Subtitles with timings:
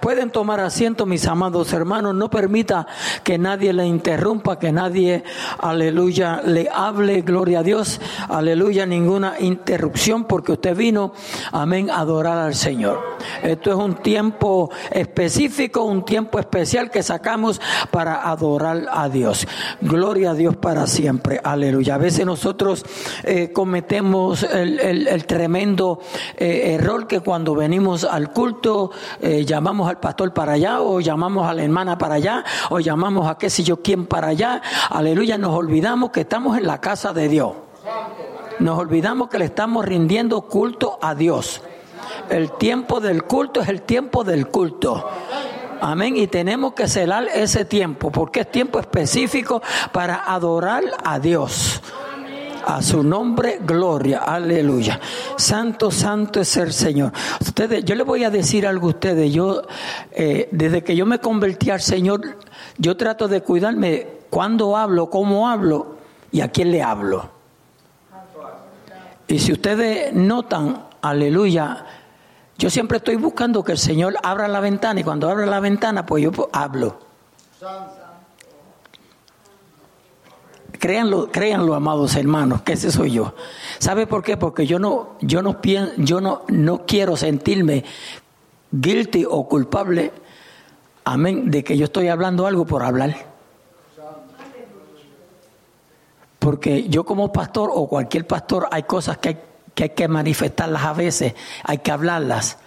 [0.00, 2.14] Pueden tomar asiento, mis amados hermanos.
[2.14, 2.86] No permita
[3.24, 5.24] que nadie le interrumpa, que nadie,
[5.58, 11.12] aleluya, le hable, gloria a Dios, aleluya, ninguna interrupción, porque usted vino,
[11.52, 13.18] amén, a adorar al Señor.
[13.42, 14.70] Esto es un tiempo
[15.20, 19.46] específico, un tiempo especial que sacamos para adorar a Dios.
[19.82, 21.96] Gloria a Dios para siempre, aleluya.
[21.96, 22.86] A veces nosotros
[23.24, 26.00] eh, cometemos el, tremendo
[26.38, 31.46] eh, error que cuando venimos al culto eh, llamamos al pastor para allá o llamamos
[31.46, 34.62] a la hermana para allá o llamamos a qué sé yo quién para allá.
[34.88, 37.52] Aleluya, nos olvidamos que estamos en la casa de Dios.
[38.58, 41.60] Nos olvidamos que le estamos rindiendo culto a Dios.
[42.30, 45.08] El tiempo del culto es el tiempo del culto.
[45.80, 46.16] Amén.
[46.16, 49.62] Y tenemos que celar ese tiempo porque es tiempo específico
[49.92, 51.82] para adorar a Dios.
[52.66, 55.00] A su nombre, gloria, aleluya.
[55.36, 57.10] Santo, santo es el Señor.
[57.40, 59.32] Ustedes, yo les voy a decir algo a ustedes.
[59.32, 59.62] Yo,
[60.12, 62.36] eh, desde que yo me convertí al Señor,
[62.76, 65.96] yo trato de cuidarme cuando hablo, cómo hablo
[66.30, 67.30] y a quién le hablo.
[69.26, 71.86] Y si ustedes notan, aleluya,
[72.60, 76.04] yo siempre estoy buscando que el Señor abra la ventana y cuando abra la ventana,
[76.04, 76.98] pues yo hablo.
[80.78, 83.34] Créanlo, créanlo, amados hermanos, que ese soy yo.
[83.78, 84.36] ¿Sabe por qué?
[84.36, 87.82] Porque yo no, yo no pienso, yo no, no quiero sentirme
[88.70, 90.12] guilty o culpable,
[91.04, 93.16] amén, de que yo estoy hablando algo por hablar.
[96.38, 99.38] Porque yo como pastor o cualquier pastor hay cosas que hay
[99.74, 102.58] que, hay que manifestarlas a veces, hay que hablarlas.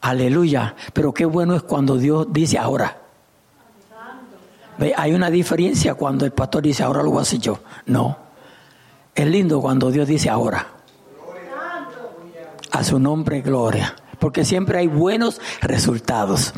[0.00, 0.74] Aleluya.
[0.92, 2.98] Pero qué bueno es cuando Dios dice ahora.
[4.96, 7.60] Hay una diferencia cuando el pastor dice ahora lo voy a hacer yo.
[7.86, 8.16] No.
[9.14, 10.66] Es lindo cuando Dios dice ahora.
[12.70, 13.94] A su nombre, gloria.
[14.18, 16.54] Porque siempre hay buenos resultados.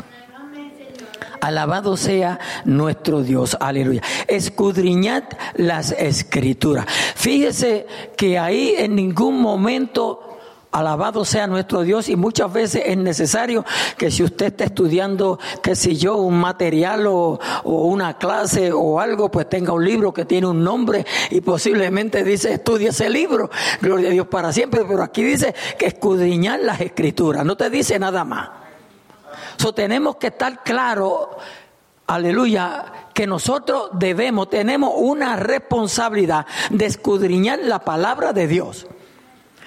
[1.41, 3.57] Alabado sea nuestro Dios.
[3.59, 4.01] Aleluya.
[4.27, 5.23] Escudriñad
[5.55, 6.85] las escrituras.
[7.15, 10.35] Fíjese que ahí en ningún momento
[10.75, 13.63] Alabado sea nuestro Dios y muchas veces es necesario
[13.97, 19.31] que si usted está estudiando, qué sé yo, un material o, una clase o algo,
[19.31, 23.49] pues tenga un libro que tiene un nombre y posiblemente dice estudie ese libro,
[23.79, 27.97] gloria a Dios para siempre, pero aquí dice que escudriñar las escrituras, no te dice
[27.97, 28.64] nada más.
[29.57, 31.27] So, tenemos que estar claros,
[32.07, 38.87] aleluya, que nosotros debemos, tenemos una responsabilidad de escudriñar la palabra de Dios.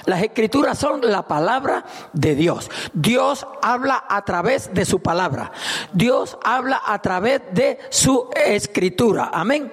[0.04, 1.84] Las escrituras son la palabra
[2.14, 2.70] de Dios.
[2.94, 5.52] Dios habla a través de su palabra.
[5.92, 9.30] Dios habla a través de su escritura.
[9.32, 9.70] Amén.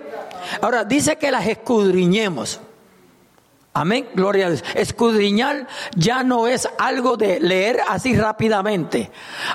[0.62, 2.60] Ahora dice que las escudriñemos.
[3.78, 4.64] Amén, gloria a Dios.
[4.74, 9.12] Escudriñar ya no es algo de leer así rápidamente,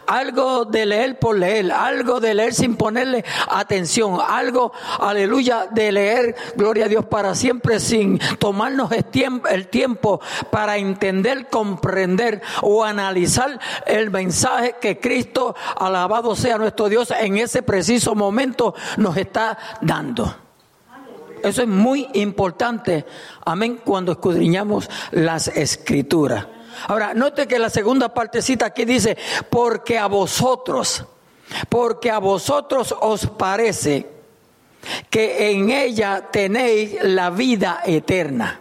[0.06, 6.36] algo de leer por leer, algo de leer sin ponerle atención, algo, aleluya, de leer,
[6.54, 10.20] gloria a Dios, para siempre sin tomarnos el tiempo
[10.50, 17.62] para entender, comprender o analizar el mensaje que Cristo, alabado sea nuestro Dios, en ese
[17.62, 20.49] preciso momento nos está dando.
[21.42, 23.04] Eso es muy importante,
[23.44, 26.46] amén, cuando escudriñamos las escrituras.
[26.86, 29.16] Ahora, note que la segunda partecita aquí dice,
[29.50, 31.04] porque a vosotros,
[31.68, 34.06] porque a vosotros os parece
[35.10, 38.60] que en ella tenéis la vida eterna.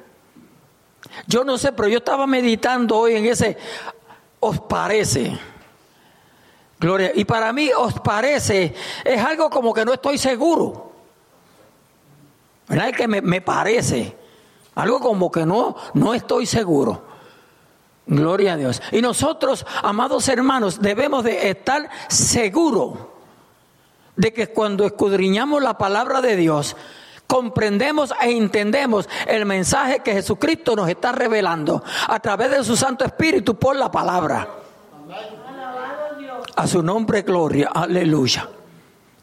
[1.27, 3.57] Yo no sé, pero yo estaba meditando hoy en ese,
[4.39, 5.37] os parece.
[6.79, 7.11] Gloria.
[7.13, 8.73] Y para mí os parece,
[9.03, 10.88] es algo como que no estoy seguro.
[12.69, 12.91] ¿Verdad?
[12.91, 14.15] Que me, parece.
[14.75, 17.03] Algo como que no, no estoy seguro.
[18.05, 18.81] Gloria a Dios.
[18.91, 22.97] Y nosotros, amados hermanos, debemos de estar seguros
[24.15, 26.75] de que cuando escudriñamos la palabra de Dios,
[27.27, 33.05] comprendemos e entendemos el mensaje que Jesucristo nos está revelando a través de su Santo
[33.05, 34.47] Espíritu por la palabra.
[36.55, 37.69] A su nombre, gloria.
[37.73, 38.49] Aleluya.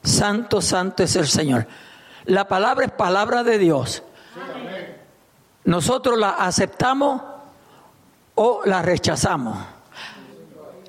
[0.02, 1.66] Santo, santo es el Señor.
[2.26, 4.02] La palabra es palabra de Dios.
[5.64, 7.22] Nosotros la aceptamos
[8.34, 9.58] o la rechazamos.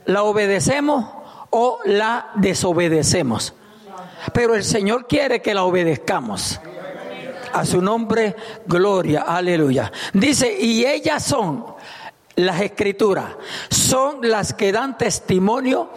[0.06, 1.06] La obedecemos
[1.50, 3.54] o la desobedecemos.
[4.34, 6.60] Pero el Señor quiere que la obedezcamos.
[7.54, 8.36] A su nombre,
[8.66, 9.92] gloria, aleluya.
[10.14, 11.66] Dice, y ellas son
[12.36, 13.36] las escrituras,
[13.70, 15.90] son las que dan testimonio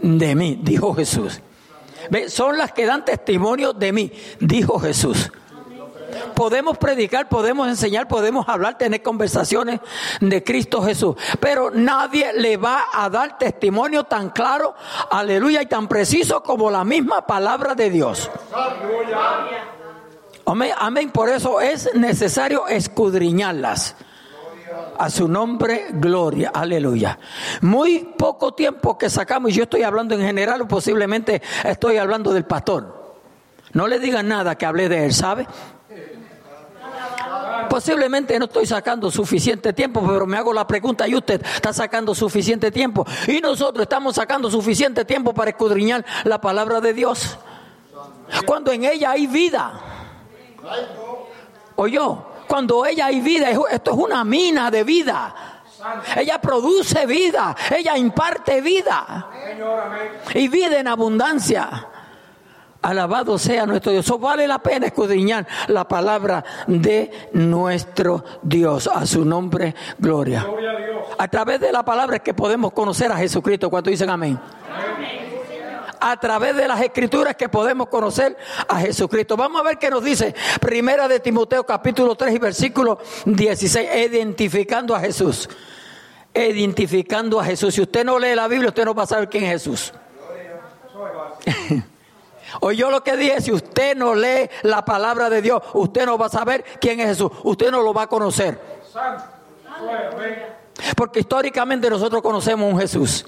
[0.00, 1.40] de mí, dijo Jesús.
[2.28, 5.30] Son las que dan testimonio de mí, dijo Jesús.
[6.34, 9.80] podemos predicar, podemos enseñar, podemos hablar, tener conversaciones
[10.20, 11.16] de Cristo Jesús.
[11.38, 14.74] Pero nadie le va a dar testimonio tan claro,
[15.10, 18.30] aleluya, y tan preciso como la misma palabra de Dios.
[20.46, 21.10] Amén, amén.
[21.10, 23.96] Por eso es necesario escudriñarlas.
[24.98, 27.18] A su nombre, gloria, aleluya.
[27.62, 32.32] Muy poco tiempo que sacamos, y yo estoy hablando en general, o posiblemente estoy hablando
[32.32, 33.16] del pastor.
[33.72, 35.46] No le digan nada que hable de él, ¿sabe?
[37.68, 42.14] Posiblemente no estoy sacando suficiente tiempo, pero me hago la pregunta, ¿y usted está sacando
[42.14, 43.06] suficiente tiempo?
[43.28, 47.38] Y nosotros estamos sacando suficiente tiempo para escudriñar la palabra de Dios.
[48.44, 49.80] Cuando en ella hay vida.
[51.76, 52.29] ¿O yo?
[52.50, 55.32] Cuando ella hay vida, esto es una mina de vida.
[56.16, 59.28] Ella produce vida, ella imparte vida.
[60.34, 61.86] Y vida en abundancia.
[62.82, 64.04] Alabado sea nuestro Dios.
[64.04, 68.90] Eso vale la pena escudriñar la palabra de nuestro Dios.
[68.92, 70.44] A su nombre, gloria.
[71.18, 73.70] a, través de la palabra es que podemos conocer a Jesucristo.
[73.70, 74.40] Cuando dicen amén.
[76.00, 78.36] A través de las escrituras que podemos conocer
[78.68, 79.36] a Jesucristo.
[79.36, 83.88] Vamos a ver qué nos dice Primera de Timoteo capítulo 3 y versículo 16.
[84.10, 85.48] Identificando a Jesús.
[86.34, 87.74] Identificando a Jesús.
[87.74, 89.92] Si usted no lee la Biblia, usted no va a saber quién es Jesús.
[92.74, 96.26] yo lo que dije, si usted no lee la palabra de Dios, usted no va
[96.26, 98.58] a saber quién es Jesús, usted no lo va a conocer.
[100.96, 103.26] Porque históricamente nosotros conocemos un Jesús.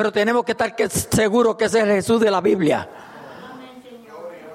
[0.00, 2.88] Pero tenemos que estar seguros que ese es el Jesús de la Biblia.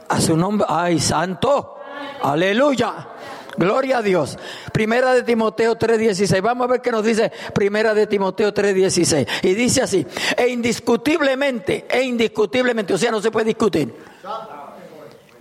[0.10, 1.78] A su nombre, ay, santo,
[2.24, 3.10] aleluya.
[3.56, 4.40] Gloria a Dios.
[4.74, 6.42] Primera de Timoteo 3:16.
[6.42, 9.28] Vamos a ver qué nos dice Primera de Timoteo 3:16.
[9.44, 13.94] Y dice así, e indiscutiblemente, e indiscutiblemente, o sea, no se puede discutir.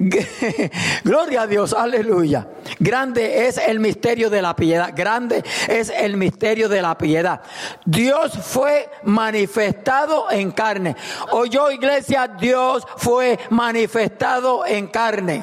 [1.05, 2.47] Gloria a Dios, aleluya.
[2.79, 4.93] Grande es el misterio de la piedad.
[4.95, 7.41] Grande es el misterio de la piedad.
[7.85, 10.97] Dios fue manifestado en carne.
[11.33, 15.43] Oyó iglesia, Dios fue manifestado en carne.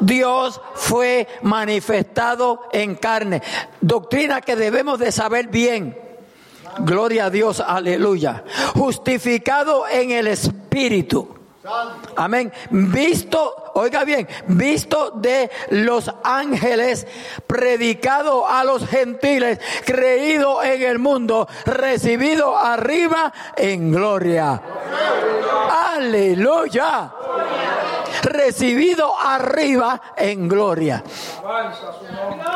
[0.00, 3.42] Dios fue manifestado en carne.
[3.80, 5.96] Doctrina que debemos de saber bien.
[6.80, 8.44] Gloria a Dios, aleluya.
[8.74, 11.37] Justificado en el Espíritu.
[12.16, 12.52] Amén.
[12.70, 17.06] Visto, oiga bien, visto de los ángeles,
[17.46, 24.60] predicado a los gentiles, creído en el mundo, recibido arriba en gloria.
[25.94, 27.12] Aleluya
[28.22, 31.02] recibido arriba en gloria.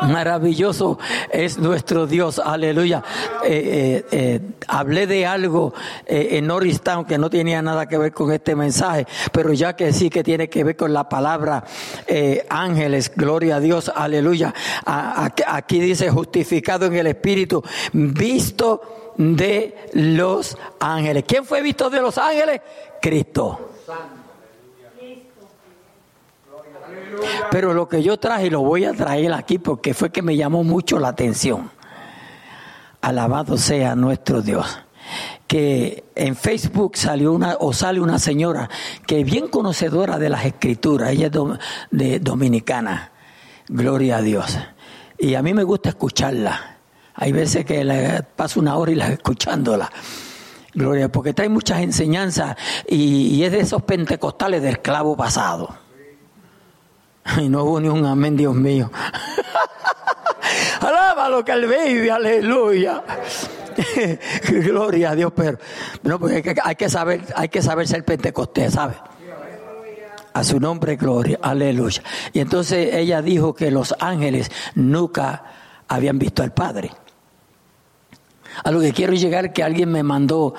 [0.03, 0.99] Maravilloso
[1.31, 3.03] es nuestro Dios, aleluya.
[3.45, 5.73] Eh, eh, eh, hablé de algo
[6.07, 10.11] en Norristown que no tenía nada que ver con este mensaje, pero ya que sí
[10.11, 11.63] que tiene que ver con la palabra
[12.49, 14.55] ángeles, gloria a Dios, aleluya.
[14.87, 17.63] aquí dice justificado en el Espíritu,
[17.93, 21.25] visto de los ángeles.
[21.29, 22.63] ¿Quién fue visto de los ángeles?
[23.01, 23.69] Cristo.
[27.51, 30.65] Pero lo que yo traje lo voy a traer aquí porque fue que me llamó
[30.65, 31.71] mucho la atención.
[33.03, 34.82] Alabado sea nuestro Dios.
[35.53, 38.71] Que en Facebook salió una o sale una señora
[39.07, 41.33] que es bien conocedora de las escrituras, ella es
[41.91, 43.13] de dominicana.
[43.69, 44.57] Gloria a Dios.
[45.19, 46.79] Y a mí me gusta escucharla.
[47.13, 49.93] Hay veces que le paso una hora y la escuchándola.
[50.73, 52.57] Gloria, porque trae muchas enseñanzas
[52.89, 55.69] y, y es de esos pentecostales del clavo pasado.
[57.37, 58.91] Y no hubo ni un amén, Dios mío.
[60.81, 63.03] Alábalo que el baby, aleluya.
[64.49, 65.59] Gloria a Dios, pero
[66.03, 66.19] no,
[66.65, 68.95] hay que, saber, hay que saber ser pentecostés, ¿sabe?
[70.35, 72.03] A su nombre, gloria, aleluya.
[72.33, 75.45] Y entonces ella dijo que los ángeles nunca
[75.89, 76.91] habían visto al Padre.
[78.65, 80.55] A lo que quiero llegar que alguien me mandó,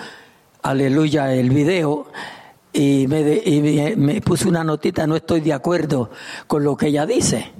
[0.61, 2.07] aleluya, el video
[2.71, 6.11] y, me, me, puse una notita, no estoy de acuerdo
[6.47, 7.51] con lo que ella dice.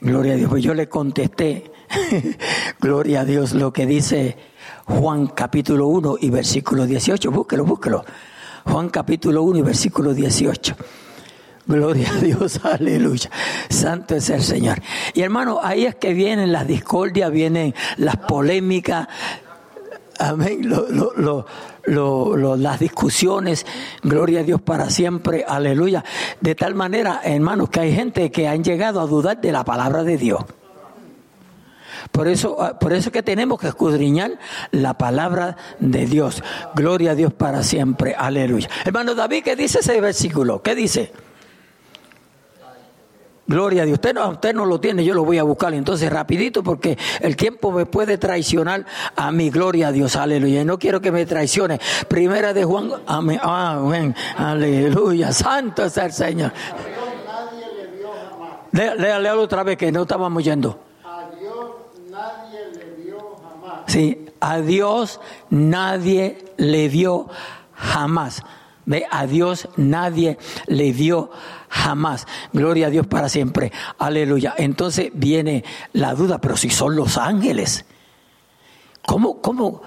[0.00, 0.50] Gloria a Dios.
[0.50, 1.72] Pues yo le contesté,
[2.80, 4.36] gloria a Dios, lo que dice
[4.86, 7.30] Juan capítulo 1 y versículo 18.
[7.30, 8.04] Búsquelo, búsquelo.
[8.64, 10.76] Juan capítulo 1 y versículo 18.
[11.66, 13.30] Gloria a Dios, aleluya.
[13.68, 14.80] Santo es el Señor.
[15.14, 19.08] Y hermano, ahí es que vienen las discordias, vienen las polémicas.
[20.18, 20.68] Amén.
[20.68, 21.46] Lo, lo,
[21.88, 23.66] las discusiones,
[24.02, 26.04] gloria a Dios para siempre, aleluya.
[26.40, 30.04] De tal manera, hermanos, que hay gente que han llegado a dudar de la palabra
[30.04, 30.44] de Dios.
[32.12, 34.38] Por eso, ah, por eso que tenemos que escudriñar
[34.70, 36.42] la palabra de Dios.
[36.74, 38.14] Gloria a Dios para siempre.
[38.16, 38.68] Aleluya.
[38.84, 40.62] Hermano David, ¿qué dice ese versículo?
[40.62, 41.12] ¿Qué dice?
[43.48, 43.94] Gloria a Dios.
[43.94, 45.72] Usted no, usted no lo tiene, yo lo voy a buscar.
[45.72, 48.84] Entonces, rapidito, porque el tiempo me puede traicionar
[49.16, 50.16] a mi gloria a Dios.
[50.16, 50.60] Aleluya.
[50.60, 51.80] Y no quiero que me traicione.
[52.08, 52.90] Primera de Juan.
[53.06, 53.40] Amén.
[53.42, 54.14] Amén.
[54.36, 55.32] Aleluya.
[55.32, 56.52] Santo es el Señor.
[58.70, 60.78] Léalo otra vez que no estábamos yendo.
[61.02, 61.70] A Dios
[62.10, 63.82] nadie le dio jamás.
[63.86, 67.28] Sí, a Dios nadie le dio
[67.72, 68.42] jamás.
[69.10, 71.30] A Dios nadie le dio
[71.68, 72.26] jamás.
[72.52, 73.72] Gloria a Dios para siempre.
[73.98, 74.54] Aleluya.
[74.56, 77.84] Entonces viene la duda, pero si son los ángeles,
[79.06, 79.82] ¿cómo, cómo,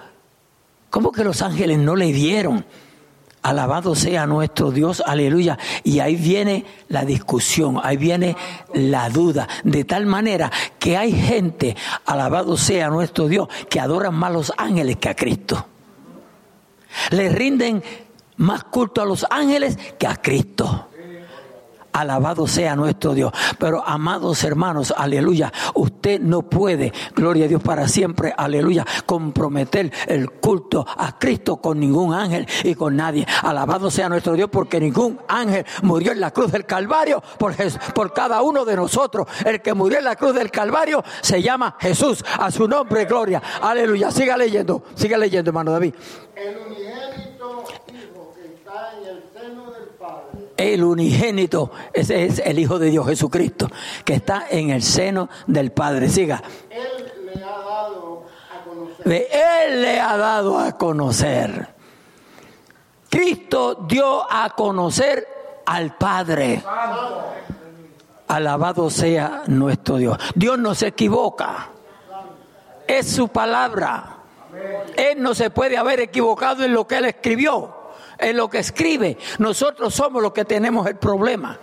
[0.90, 2.66] cómo que los ángeles no le dieron?
[3.44, 5.58] Alabado sea nuestro Dios, aleluya.
[5.84, 8.36] Y ahí viene la discusión, ahí viene
[8.72, 14.30] la duda, de tal manera que hay gente, alabado sea nuestro Dios, que adoran más
[14.30, 15.66] a los ángeles que a Cristo.
[17.10, 17.82] Le rinden
[18.42, 20.88] más culto a los ángeles que a Cristo.
[21.94, 23.34] Alabado sea nuestro Dios.
[23.60, 30.32] Pero amados hermanos, aleluya, usted no puede, gloria a Dios para siempre, aleluya, comprometer el
[30.32, 33.28] culto a Cristo con ningún ángel y con nadie.
[33.44, 37.54] Alabado sea nuestro Dios porque ningún ángel murió en la cruz del Calvario por,
[37.94, 39.28] por cada uno de nosotros.
[39.46, 42.24] El que murió en la cruz del Calvario se llama Jesús.
[42.40, 43.42] A su nombre, gloria.
[43.62, 44.12] Aleluya.
[44.12, 45.94] Siga leyendo, siga leyendo, hermano David.
[46.36, 47.66] El unigénito
[50.58, 53.68] el unigénito, es el Hijo de Dios Jesucristo,
[54.06, 56.10] que está en el seno del Padre.
[56.10, 56.42] Siga.
[56.70, 59.28] Él le ha dado a conocer.
[59.32, 61.68] Él le ha dado a conocer.
[63.10, 65.28] Cristo dio a conocer
[65.66, 66.64] al Padre.
[68.28, 70.18] Alabado sea nuestro Dios.
[70.36, 71.70] Dios no se equivoca.
[72.88, 74.18] Es su palabra.
[74.96, 77.81] Él no se puede haber equivocado en lo que Él escribió,
[78.18, 79.18] en lo que escribe.
[79.40, 81.60] Nosotros somos los que tenemos el problema.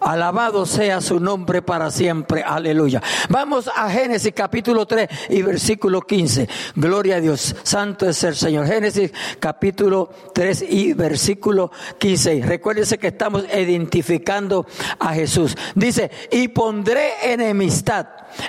[0.00, 2.42] Alabado sea su nombre para siempre.
[2.42, 3.02] Aleluya.
[3.28, 6.48] Vamos a Génesis capítulo 3 y versículo 15.
[6.76, 7.54] Gloria a Dios.
[7.62, 8.66] Santo es el Señor.
[8.66, 12.42] Génesis capítulo 3 y versículo 15.
[12.44, 14.66] Recuérdense que estamos identificando
[14.98, 15.56] a Jesús.
[15.74, 18.06] Dice, y pondré enemistad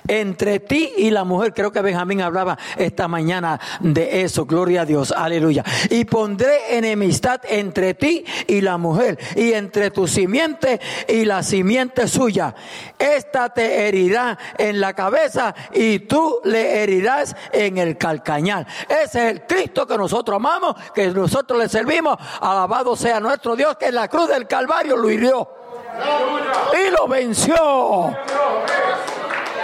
[0.08, 1.54] entre ti y la mujer.
[1.54, 4.46] Creo que Benjamín hablaba esta mañana de eso.
[4.46, 5.12] Gloria a Dios.
[5.12, 5.64] Aleluya.
[5.90, 12.08] Y pondré enemistad entre ti y la mujer y entre tu simiente y la simiente
[12.08, 12.54] suya.
[12.98, 18.66] Esta te herirá en la cabeza y tú le herirás en el calcañal.
[18.88, 22.18] Ese es el Cristo que nosotros amamos, que nosotros le servimos.
[22.42, 25.48] Alabado sea nuestro Dios que en la cruz del Calvario lo hirió.
[26.74, 28.16] Y lo venció.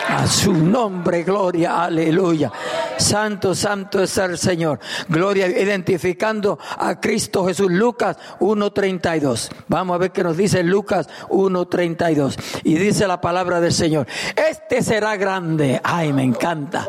[0.09, 2.51] A su nombre, gloria, aleluya.
[2.97, 4.79] Santo, santo es el Señor.
[5.07, 7.71] Gloria, identificando a Cristo Jesús.
[7.71, 9.49] Lucas 1.32.
[9.67, 12.61] Vamos a ver qué nos dice Lucas 1.32.
[12.63, 14.07] Y dice la palabra del Señor.
[14.35, 15.79] Este será grande.
[15.83, 16.87] Ay, me encanta.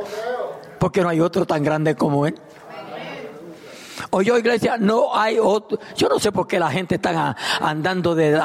[0.79, 2.35] Porque no hay otro tan grande como Él.
[4.11, 5.79] Oye, iglesia, no hay otro.
[5.97, 8.41] Yo no sé por qué la gente está andando de,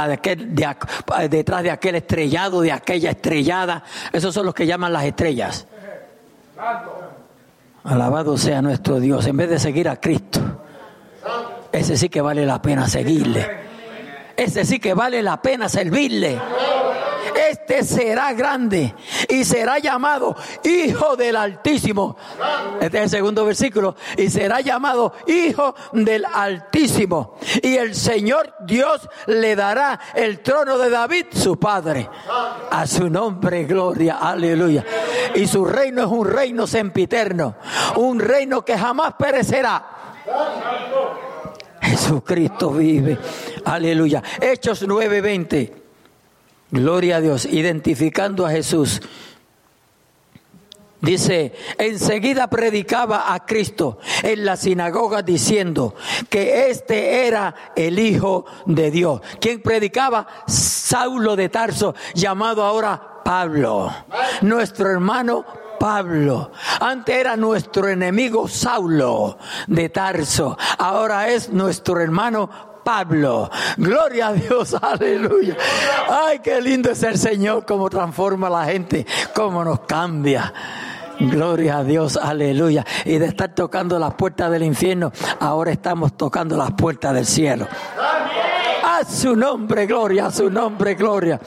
[1.30, 3.84] detrás de aquel estrellado, de aquella estrellada.
[4.12, 5.68] Esos son los que llaman las estrellas.
[7.84, 9.26] Alabado sea nuestro Dios.
[9.28, 10.42] En vez de seguir a Cristo,
[11.72, 13.66] ese sí que vale la pena seguirle.
[14.36, 16.40] Ese sí que vale la pena servirle.
[17.36, 18.96] Este será grande
[19.28, 22.16] y será llamado Hijo del Altísimo.
[22.80, 23.96] Este es el segundo versículo.
[24.18, 27.36] Y será llamado Hijo del Altísimo.
[27.62, 32.10] Y el Señor Dios le dará el trono de David, su padre.
[32.72, 34.86] A su nombre, gloria, aleluya.
[35.36, 37.56] Y su reino es un reino sempiterno.
[37.98, 39.86] Un reino que jamás perecerá.
[41.82, 43.18] Jesucristo vive.
[43.66, 44.24] Aleluya.
[44.42, 45.85] Hechos 9:20.
[46.76, 47.46] Gloria a Dios.
[47.46, 49.02] Identificando a Jesús.
[51.00, 55.96] Dice, enseguida predicaba a Cristo en la sinagoga diciendo
[56.30, 59.22] que este era el Hijo de Dios.
[59.40, 60.28] ¿Quién predicaba?
[60.48, 63.94] Saulo de Tarso, llamado ahora Pablo.
[64.42, 65.46] Nuestro hermano
[65.80, 66.52] Pablo.
[66.82, 70.58] Antes era nuestro enemigo Saulo de Tarso.
[70.78, 73.50] Ahora es nuestro hermano Pablo.
[73.78, 75.58] Gloria a Dios, aleluya.
[76.08, 80.54] Ay, qué lindo es el Señor, cómo transforma a la gente, cómo nos cambia.
[81.20, 82.86] Gloria a Dios, aleluya.
[83.04, 87.68] Y de estar tocando las puertas del infierno, ahora estamos tocando las puertas del cielo.
[88.84, 91.42] A su nombre, gloria, a su nombre, gloria.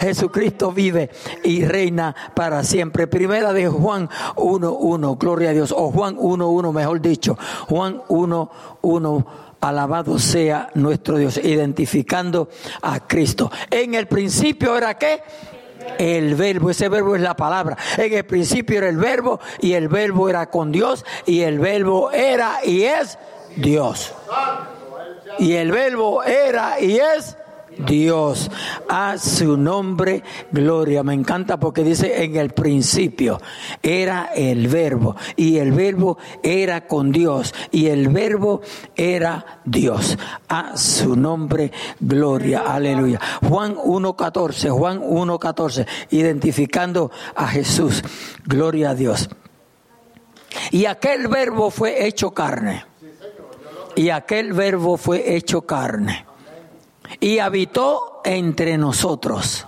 [0.00, 1.10] Jesucristo vive
[1.42, 3.08] y reina para siempre.
[3.08, 5.74] Primera de Juan 1.1, gloria a Dios.
[5.76, 7.36] O Juan 1.1, mejor dicho.
[7.68, 9.26] Juan 1.1.
[9.60, 12.48] Alabado sea nuestro Dios, identificando
[12.82, 13.50] a Cristo.
[13.70, 15.22] En el principio era qué?
[15.98, 17.76] El verbo, ese verbo es la palabra.
[17.96, 22.10] En el principio era el verbo y el verbo era con Dios y el verbo
[22.10, 23.18] era y es
[23.56, 24.12] Dios.
[25.38, 27.36] Y el verbo era y es
[27.78, 28.50] Dios.
[28.88, 31.02] A su nombre, gloria.
[31.02, 33.40] Me encanta porque dice en el principio
[33.82, 38.62] era el verbo y el verbo era con Dios y el verbo
[38.94, 40.18] era Dios.
[40.48, 42.60] A su nombre, gloria.
[42.60, 43.20] Aleluya.
[43.48, 48.02] Juan 1.14, Juan 1.14, identificando a Jesús.
[48.44, 49.28] Gloria a Dios.
[50.70, 52.84] Y aquel verbo fue hecho carne.
[53.94, 56.26] Y aquel verbo fue hecho carne
[57.20, 59.66] y habitó entre nosotros.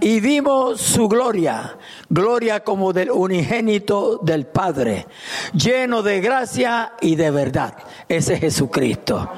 [0.00, 5.06] Y vimos su gloria, gloria como del unigénito del Padre,
[5.54, 7.74] lleno de gracia y de verdad.
[8.08, 9.30] Ese es Jesucristo.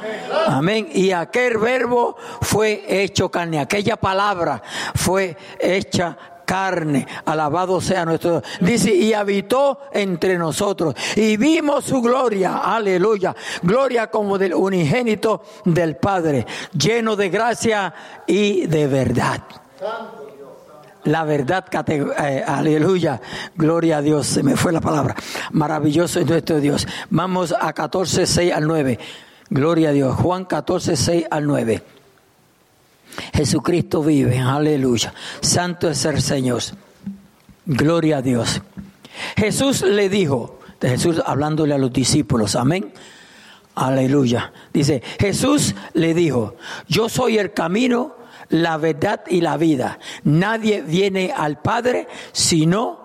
[0.46, 0.88] Amén.
[0.92, 4.60] Y aquel verbo fue hecho carne, aquella palabra
[4.94, 7.06] fue hecha carne.
[7.24, 8.42] Alabado sea nuestro.
[8.60, 10.94] Dice, y habitó entre nosotros.
[11.16, 12.58] Y vimos su gloria.
[12.58, 13.34] Aleluya.
[13.62, 16.46] Gloria como del unigénito del Padre.
[16.72, 17.94] Lleno de gracia
[18.26, 19.42] y de verdad.
[21.04, 23.20] La verdad, eh, aleluya,
[23.54, 25.14] gloria a Dios, se me fue la palabra.
[25.52, 26.86] Maravilloso es nuestro Dios.
[27.10, 28.98] Vamos a 14, 6 al 9.
[29.50, 30.16] Gloria a Dios.
[30.16, 31.82] Juan 14, 6 al 9.
[33.32, 35.14] Jesucristo vive, aleluya.
[35.40, 36.62] Santo es el Señor.
[37.66, 38.60] Gloria a Dios.
[39.36, 42.92] Jesús le dijo, Jesús hablándole a los discípulos, amén.
[43.74, 44.52] Aleluya.
[44.72, 46.56] Dice, Jesús le dijo,
[46.88, 48.16] yo soy el camino,
[48.50, 49.98] la verdad y la vida.
[50.24, 52.98] Nadie viene al Padre sino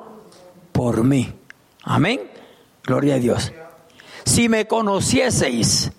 [0.71, 1.33] por mí.
[1.83, 2.21] Amén.
[2.83, 3.51] Gloria a Dios.
[4.25, 5.91] Si me conocieseis,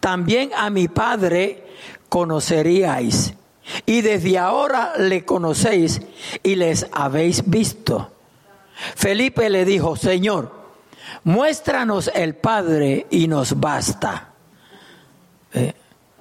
[0.00, 1.64] también a mi Padre
[2.08, 3.34] conoceríais.
[3.86, 6.00] Y desde ahora le conocéis
[6.42, 8.10] y les habéis visto.
[8.94, 10.52] Felipe le dijo, Señor,
[11.24, 14.32] muéstranos el Padre y nos basta.
[15.52, 15.74] Eh,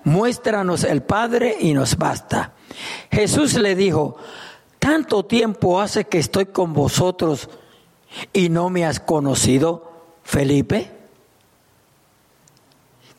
[0.03, 2.53] muéstranos el Padre y nos basta.
[3.11, 4.17] Jesús le dijo,
[4.79, 7.49] tanto tiempo hace que estoy con vosotros
[8.33, 9.91] y no me has conocido,
[10.23, 10.91] Felipe.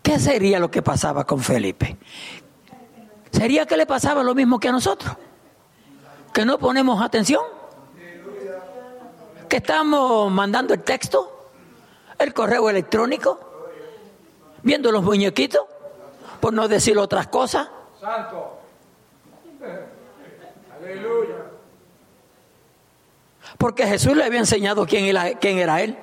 [0.02, 1.98] ¿Qué sería lo que pasaba con Felipe?
[3.38, 5.16] ¿Sería que le pasaba lo mismo que a nosotros?
[6.34, 7.44] ¿Que no ponemos atención?
[9.48, 11.50] ¿Que estamos mandando el texto?
[12.18, 13.38] ¿El correo electrónico?
[14.64, 15.62] ¿Viendo los muñequitos?
[16.40, 17.68] Por no decir otras cosas.
[18.00, 18.58] Santo.
[20.76, 21.36] Aleluya.
[23.56, 25.96] Porque Jesús le había enseñado quién era, quién era Él.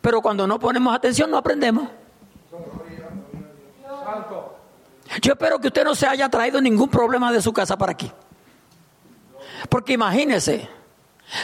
[0.00, 1.88] Pero cuando no ponemos atención no aprendemos.
[5.20, 8.10] Yo espero que usted no se haya traído ningún problema de su casa para aquí.
[9.68, 10.68] Porque imagínese,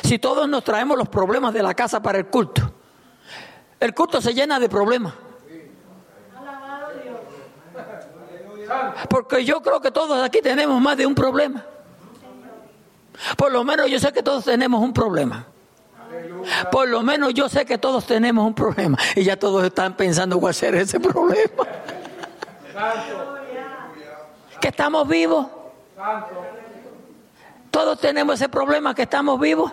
[0.03, 2.63] si todos nos traemos los problemas de la casa para el culto,
[3.81, 5.15] el culto se llena de problemas.
[9.09, 11.65] Porque yo creo que todos aquí tenemos más de un problema.
[13.37, 15.47] Por lo menos yo sé que todos tenemos un problema.
[16.71, 18.99] Por lo menos yo sé que todos tenemos un problema.
[19.17, 21.67] Y ya todos están pensando cuál será ese problema
[24.65, 25.47] que estamos vivos.
[27.71, 29.71] Todos tenemos ese problema que estamos vivos.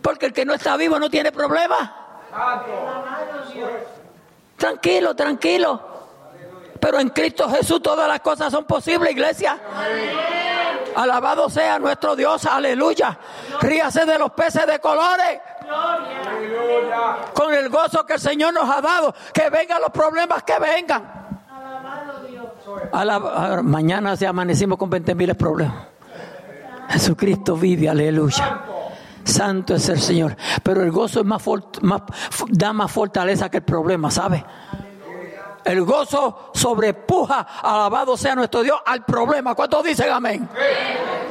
[0.00, 2.20] Porque el que no está vivo no tiene problema.
[4.56, 5.82] Tranquilo, tranquilo.
[6.78, 9.58] Pero en Cristo Jesús todas las cosas son posibles, iglesia.
[10.94, 13.18] Alabado sea nuestro Dios, aleluya.
[13.60, 15.40] Ríase de los peces de colores.
[17.34, 19.12] Con el gozo que el Señor nos ha dado.
[19.34, 21.21] Que vengan los problemas que vengan
[23.62, 25.86] mañana se amanecimos con 20 mil problemas.
[26.88, 28.62] Jesucristo vive, aleluya.
[29.24, 30.36] Santo es el Señor.
[30.62, 31.42] Pero el gozo es más,
[32.48, 34.44] da más fortaleza que el problema, ¿sabe?
[35.64, 39.54] El gozo sobrepuja, alabado sea nuestro Dios, al problema.
[39.54, 40.48] ¿Cuántos dicen amén?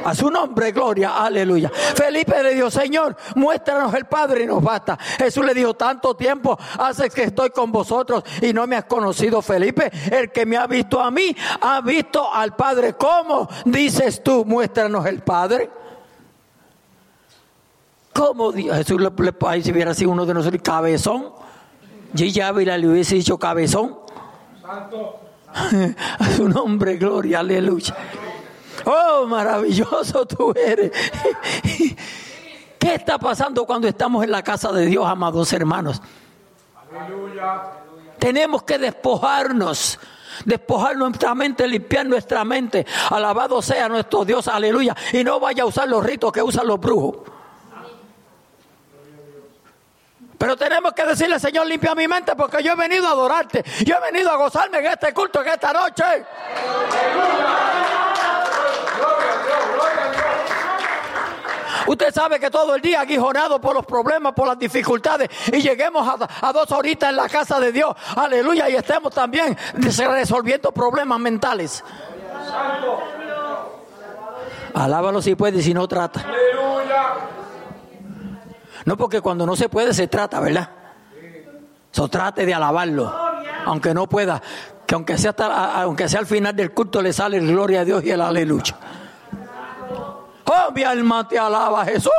[0.04, 1.70] A su nombre, gloria, aleluya.
[1.70, 4.98] Felipe le dijo, Señor, muéstranos el Padre y nos basta.
[5.18, 9.42] Jesús le dijo, tanto tiempo hace que estoy con vosotros y no me has conocido,
[9.42, 9.90] Felipe.
[10.10, 12.94] El que me ha visto a mí, ha visto al Padre.
[12.94, 15.70] ¿Cómo dices tú, muéstranos el Padre?
[18.12, 18.52] ¿Cómo?
[18.52, 19.10] Jesús le,
[19.46, 21.32] ahí si hubiera sido uno de nosotros, cabezón.
[22.14, 24.01] Gigi Ávila le hubiese dicho cabezón.
[26.18, 27.94] A su nombre, gloria, aleluya.
[28.84, 30.90] Oh, maravilloso tú eres.
[32.78, 36.00] ¿Qué está pasando cuando estamos en la casa de Dios, amados hermanos?
[38.18, 39.98] Tenemos que despojarnos,
[40.44, 42.86] despojar nuestra mente, limpiar nuestra mente.
[43.10, 44.96] Alabado sea nuestro Dios, aleluya.
[45.12, 47.31] Y no vaya a usar los ritos que usan los brujos.
[50.42, 53.62] Pero tenemos que decirle, Señor, limpia mi mente porque yo he venido a adorarte.
[53.84, 56.02] Yo he venido a gozarme en este culto, en esta noche.
[61.86, 66.08] Usted sabe que todo el día aguijonado por los problemas, por las dificultades, y lleguemos
[66.42, 71.84] a, dos horitas en la casa de Dios, aleluya, y estemos también resolviendo problemas mentales.
[74.74, 76.26] Alábalo si puede y si no trata.
[78.84, 80.68] No porque cuando no se puede se trata, ¿verdad?
[81.90, 83.14] So trate de alabarlo,
[83.66, 84.40] aunque no pueda,
[84.86, 85.34] que aunque sea,
[85.82, 88.76] aunque sea al final del culto le sale el gloria a Dios y el aleluya.
[90.44, 92.12] Oh, mi alma te alaba, Jesús.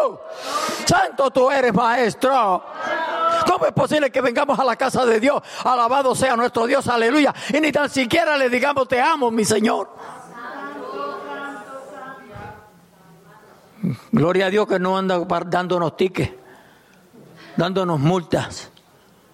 [0.86, 2.63] Santo tú eres, maestro.
[3.45, 5.41] ¿Cómo es posible que vengamos a la casa de Dios?
[5.63, 7.34] Alabado sea nuestro Dios, aleluya.
[7.54, 9.89] Y ni tan siquiera le digamos te amo, mi Señor.
[14.12, 16.32] Gloria a Dios que no anda dándonos tickets,
[17.57, 18.69] dándonos multas.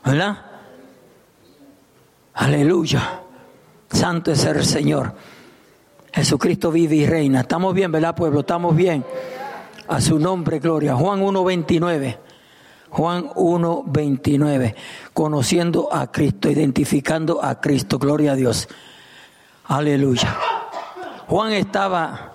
[0.03, 0.45] ¿Verdad?
[2.34, 3.21] Aleluya.
[3.89, 5.13] Santo es el Señor.
[6.13, 7.41] Jesucristo vive y reina.
[7.41, 8.41] Estamos bien, ¿verdad, pueblo?
[8.41, 9.05] Estamos bien.
[9.88, 10.95] A su nombre, gloria.
[10.95, 12.17] Juan 1.29.
[12.89, 14.75] Juan 1.29.
[15.13, 17.99] Conociendo a Cristo, identificando a Cristo.
[17.99, 18.67] Gloria a Dios.
[19.65, 20.36] Aleluya.
[21.27, 22.34] Juan estaba,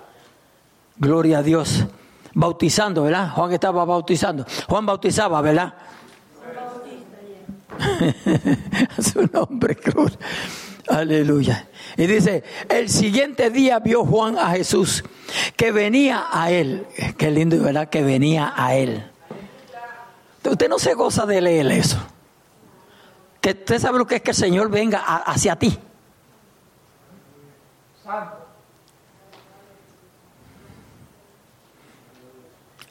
[0.97, 1.85] gloria a Dios,
[2.35, 3.31] bautizando, ¿verdad?
[3.31, 4.45] Juan estaba bautizando.
[4.67, 5.73] Juan bautizaba, ¿verdad?
[8.97, 10.17] a su nombre, gloria.
[10.87, 11.67] Aleluya.
[11.97, 15.03] Y dice, el siguiente día vio Juan a Jesús
[15.55, 16.85] que venía a él.
[17.17, 17.89] Qué lindo, ¿verdad?
[17.89, 19.03] Que venía a él.
[20.43, 21.97] Usted no se goza de leer eso.
[23.41, 25.79] Que usted sabe lo que es que el Señor venga hacia ti.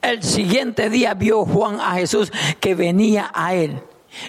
[0.05, 3.83] El siguiente día vio Juan a Jesús que venía a él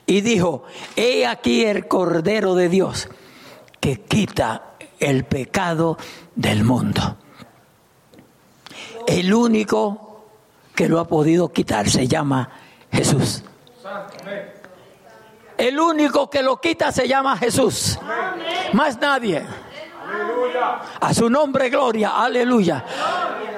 [0.06, 0.64] y dijo,
[0.96, 3.10] he aquí el Cordero de Dios
[3.82, 5.98] que quita el pecado
[6.34, 7.18] del mundo.
[9.06, 10.24] El único
[10.74, 12.50] que lo ha podido quitar se llama
[12.90, 13.44] Jesús.
[15.58, 18.00] El único que lo quita se llama Jesús.
[18.72, 19.46] Más nadie.
[21.02, 22.86] A su nombre, gloria, aleluya.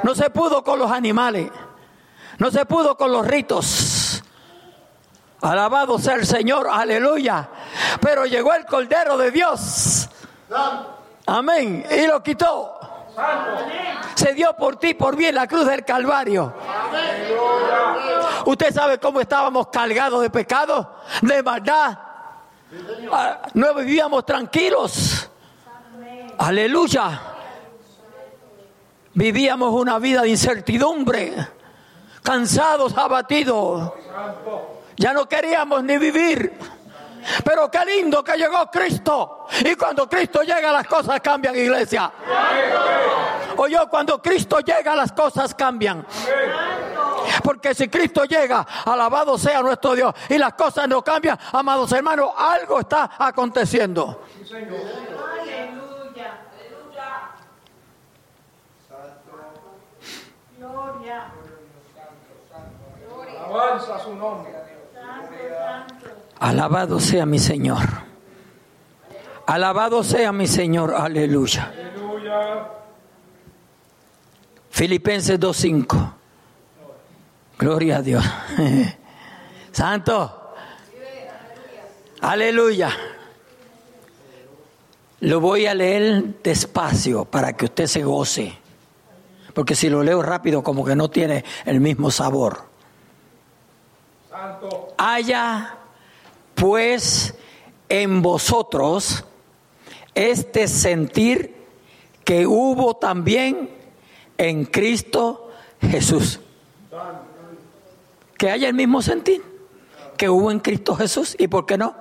[0.01, 1.51] No se pudo con los animales.
[2.37, 4.23] No se pudo con los ritos.
[5.41, 7.49] Alabado sea el Señor, aleluya.
[8.01, 10.09] Pero llegó el Cordero de Dios
[11.25, 11.85] Amén.
[11.91, 12.79] Y lo quitó.
[14.15, 16.53] Se dio por ti, por bien la cruz del Calvario.
[18.45, 21.97] Usted sabe cómo estábamos cargados de pecado, de maldad.
[23.11, 25.29] Ah, no vivíamos tranquilos.
[26.37, 27.21] Aleluya.
[29.13, 31.47] Vivíamos una vida de incertidumbre,
[32.27, 33.93] cansados, abatidos.
[34.97, 36.59] Ya no queríamos ni vivir.
[37.43, 39.47] Pero qué lindo que llegó Cristo.
[39.63, 42.11] Y cuando Cristo llega las cosas cambian, iglesia.
[43.55, 46.05] O yo cuando Cristo llega las cosas cambian.
[47.43, 52.31] Porque si Cristo llega, alabado sea nuestro Dios, y las cosas no cambian, amados hermanos,
[52.37, 54.21] algo está aconteciendo.
[63.49, 64.53] Avanza su nombre.
[66.39, 67.87] Alabado sea mi Señor.
[69.45, 70.93] Alabado sea mi Señor.
[70.93, 71.73] Aleluya.
[74.69, 76.13] Filipenses 2.5.
[77.57, 78.23] Gloria a Dios.
[79.71, 80.53] Santo.
[82.21, 82.91] Aleluya.
[85.21, 88.55] Lo voy a leer despacio para que usted se goce.
[89.53, 92.66] Porque si lo leo rápido como que no tiene el mismo sabor.
[94.97, 95.77] Haya
[96.55, 97.35] pues
[97.89, 99.23] en vosotros
[100.15, 101.55] este sentir
[102.23, 103.69] que hubo también
[104.37, 105.49] en Cristo
[105.81, 106.39] Jesús.
[108.37, 109.43] Que haya el mismo sentir
[110.17, 111.35] que hubo en Cristo Jesús.
[111.39, 111.95] ¿Y por qué no?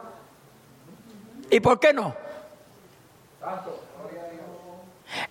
[1.50, 2.14] ¿Y por qué no?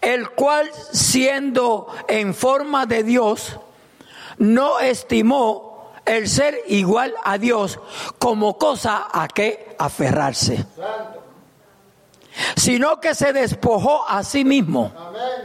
[0.01, 3.59] El cual siendo en forma de Dios,
[4.37, 5.74] no estimó
[6.05, 7.79] el ser igual a Dios
[8.19, 10.65] como cosa a que aferrarse,
[12.55, 14.91] sino que se despojó a sí mismo.
[14.97, 15.35] Amén.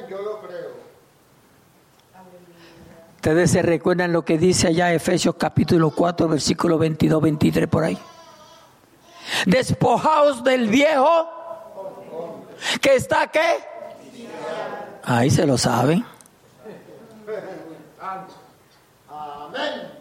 [3.21, 7.99] Ustedes se recuerdan lo que dice allá Efesios capítulo 4, versículo 22, 23 por ahí.
[9.45, 11.29] Despojaos del viejo
[12.81, 13.59] que está qué?
[15.05, 16.03] Ahí se lo saben.
[19.11, 20.00] Amén.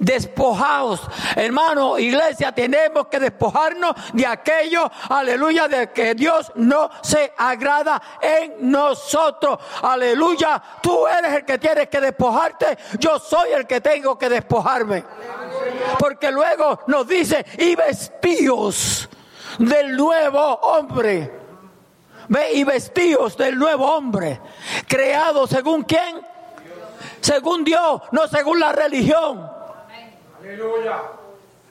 [0.00, 1.02] Despojaos,
[1.36, 8.70] hermano, iglesia, tenemos que despojarnos de aquello, aleluya, de que Dios no se agrada en
[8.70, 9.58] nosotros.
[9.82, 15.04] Aleluya, tú eres el que tienes que despojarte, yo soy el que tengo que despojarme.
[15.98, 19.06] Porque luego nos dice, y vestíos
[19.58, 21.30] del nuevo hombre.
[22.28, 24.40] Ve, y vestíos del nuevo hombre,
[24.88, 26.22] creado según quién?
[27.20, 29.59] Según Dios, no según la religión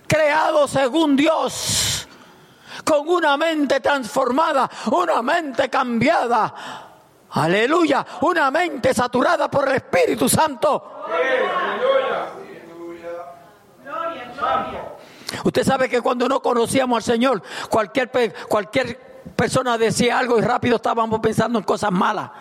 [0.08, 2.08] creado según Dios,
[2.84, 6.54] con una mente transformada, una mente cambiada.
[7.32, 11.06] Aleluya, una mente saturada por el Espíritu Santo.
[15.44, 18.10] Usted sabe que cuando no conocíamos al Señor, cualquier,
[18.48, 19.00] cualquier
[19.36, 22.32] persona decía algo y rápido estábamos pensando en cosas malas.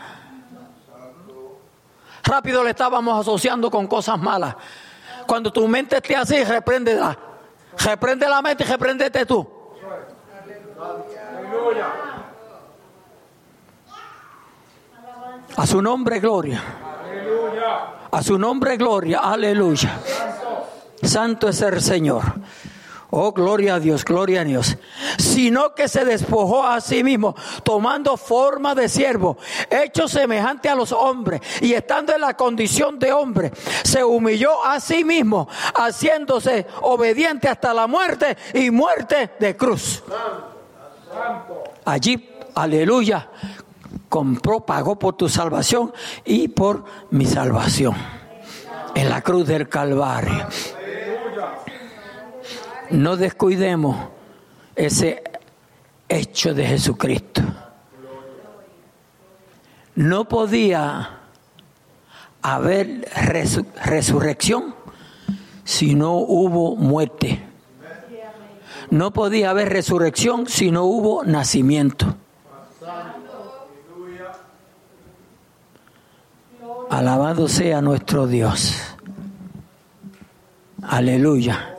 [2.25, 4.57] Rápido le estábamos asociando con cosas malas.
[5.29, 7.15] Cuando tu mente esté así, repréndela.
[7.85, 9.47] Reprende la mente y repréndete tú.
[15.55, 16.63] A su nombre, gloria.
[18.11, 19.19] A su nombre, gloria.
[19.19, 20.01] Aleluya.
[21.03, 22.23] Santo es el Señor.
[23.11, 24.77] Oh, gloria a Dios, gloria a Dios.
[25.19, 29.39] Sino que se despojó a sí mismo, tomando forma de siervo,
[29.71, 33.51] hecho semejante a los hombres, y estando en la condición de hombre,
[33.83, 40.03] se humilló a sí mismo, haciéndose obediente hasta la muerte y muerte de cruz.
[41.87, 43.31] Allí, aleluya,
[44.11, 45.95] compró, pagó por tu salvación
[46.27, 47.95] y por mi salvación.
[48.95, 50.47] En la cruz del Calvario.
[52.91, 53.97] No descuidemos
[54.75, 55.23] ese
[56.09, 57.43] hecho de Jesucristo.
[59.95, 61.19] No podía
[62.41, 64.75] haber resu- resurrección
[65.65, 67.43] si no hubo muerte.
[68.91, 72.15] No podía haber resurrección si no hubo nacimiento.
[76.91, 78.77] Alabado sea nuestro Dios.
[80.83, 81.75] Aleluya.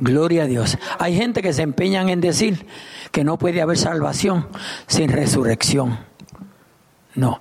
[0.00, 0.78] Gloria a Dios.
[1.00, 2.66] Hay gente que se empeñan en decir
[3.10, 4.46] que no puede haber salvación
[4.86, 5.98] sin resurrección.
[7.16, 7.40] No.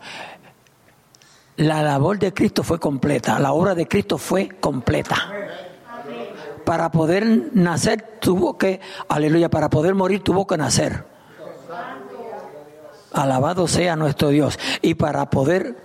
[1.57, 3.39] La labor de Cristo fue completa.
[3.39, 5.31] La obra de Cristo fue completa.
[6.65, 11.05] Para poder nacer tuvo que, aleluya, para poder morir tuvo que nacer.
[13.13, 14.57] Alabado sea nuestro Dios.
[14.81, 15.77] Y para poder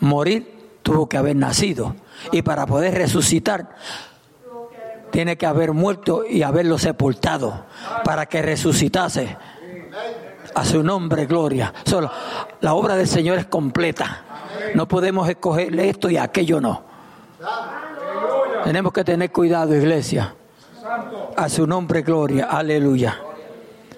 [0.00, 1.94] morir tuvo que haber nacido.
[2.32, 3.76] Y para poder resucitar
[5.12, 7.66] tiene que haber muerto y haberlo sepultado
[8.02, 9.36] para que resucitase.
[10.54, 11.72] A su nombre, gloria.
[11.84, 12.10] Solo,
[12.60, 14.24] la obra del Señor es completa.
[14.74, 16.82] No podemos escoger esto y aquello no.
[18.64, 20.34] Tenemos que tener cuidado, iglesia.
[21.36, 22.46] A su nombre, gloria.
[22.46, 23.20] Aleluya.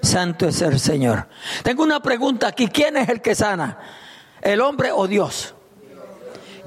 [0.02, 1.26] Santo es el Señor.
[1.62, 2.66] Tengo una pregunta aquí.
[2.68, 3.78] ¿Quién es el que sana?
[4.42, 5.54] ¿El hombre o Dios?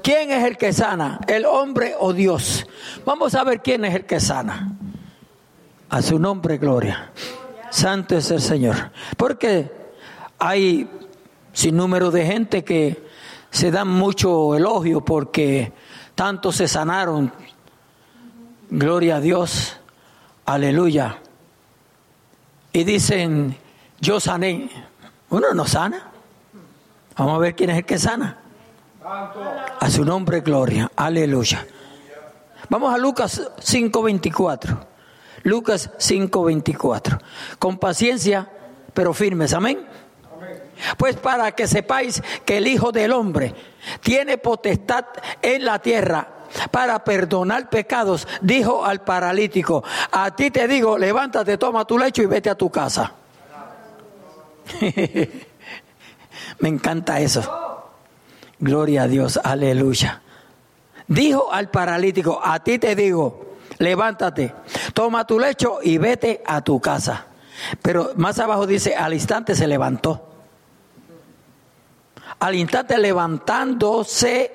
[0.08, 1.20] ¿Quién es el que sana?
[1.28, 2.66] ¿El hombre o Dios?
[3.04, 4.72] Vamos a ver quién es el que sana.
[5.90, 7.12] A su nombre, gloria.
[7.68, 8.90] Santo es el Señor.
[9.18, 9.70] Porque
[10.38, 10.88] hay
[11.52, 13.06] sin número de gente que
[13.50, 15.74] se dan mucho elogio porque
[16.14, 17.30] tanto se sanaron.
[18.70, 19.76] Gloria a Dios.
[20.46, 21.18] Aleluya.
[22.72, 23.58] Y dicen,
[24.00, 24.70] yo sané.
[25.28, 26.08] Uno no sana.
[27.14, 28.47] Vamos a ver quién es el que sana.
[29.80, 30.90] A su nombre, gloria.
[30.94, 31.66] Aleluya.
[32.68, 34.78] Vamos a Lucas 5:24.
[35.44, 37.18] Lucas 5:24.
[37.58, 38.50] Con paciencia,
[38.92, 39.54] pero firmes.
[39.54, 39.86] Amén.
[40.98, 43.54] Pues para que sepáis que el Hijo del Hombre
[44.02, 45.06] tiene potestad
[45.40, 46.28] en la tierra
[46.70, 52.26] para perdonar pecados, dijo al paralítico, a ti te digo, levántate, toma tu lecho y
[52.26, 53.12] vete a tu casa.
[56.60, 57.77] Me encanta eso.
[58.60, 60.22] Gloria a Dios, aleluya.
[61.06, 64.52] Dijo al paralítico, a ti te digo, levántate,
[64.92, 67.26] toma tu lecho y vete a tu casa.
[67.82, 70.24] Pero más abajo dice, al instante se levantó.
[72.40, 74.52] Al instante levantándose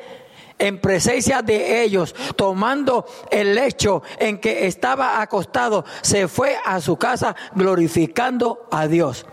[0.60, 6.98] en presencia de ellos, tomando el lecho en que estaba acostado, se fue a su
[6.98, 9.26] casa glorificando a Dios.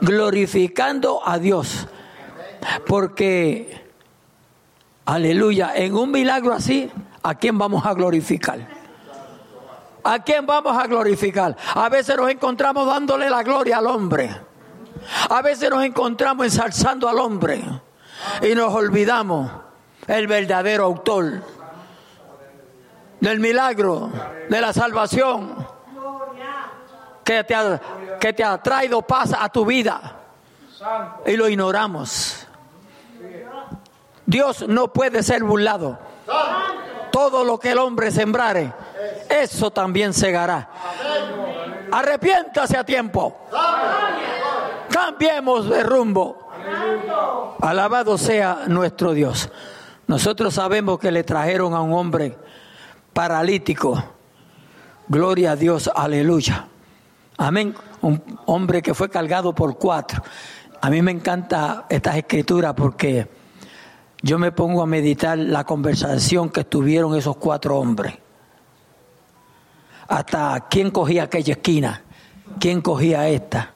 [0.00, 1.86] glorificando a Dios.
[2.86, 3.86] Porque,
[5.04, 6.90] aleluya, en un milagro así,
[7.22, 8.82] ¿a quién vamos a glorificar?
[10.04, 11.56] ¿A quién vamos a glorificar?
[11.74, 14.34] A veces nos encontramos dándole la gloria al hombre.
[15.30, 17.62] A veces nos encontramos ensalzando al hombre
[18.42, 19.50] y nos olvidamos
[20.06, 21.42] el verdadero autor
[23.20, 24.10] del milagro,
[24.48, 25.66] de la salvación
[27.24, 27.80] que te ha,
[28.18, 30.16] que te ha traído paz a tu vida
[31.24, 32.48] y lo ignoramos.
[34.32, 35.98] Dios no puede ser burlado.
[37.12, 38.72] Todo lo que el hombre sembrare,
[39.28, 40.70] eso también segará.
[41.92, 43.36] Arrepiéntase a tiempo.
[44.88, 46.48] Cambiemos de rumbo.
[47.60, 49.50] Alabado sea nuestro Dios.
[50.06, 52.38] Nosotros sabemos que le trajeron a un hombre
[53.12, 54.02] paralítico.
[55.08, 56.68] Gloria a Dios, aleluya.
[57.36, 57.74] Amén.
[58.00, 60.22] Un hombre que fue cargado por cuatro.
[60.80, 63.41] A mí me encanta estas escrituras porque
[64.22, 68.14] yo me pongo a meditar la conversación que tuvieron esos cuatro hombres.
[70.06, 72.02] Hasta quién cogía aquella esquina,
[72.60, 73.74] quién cogía esta.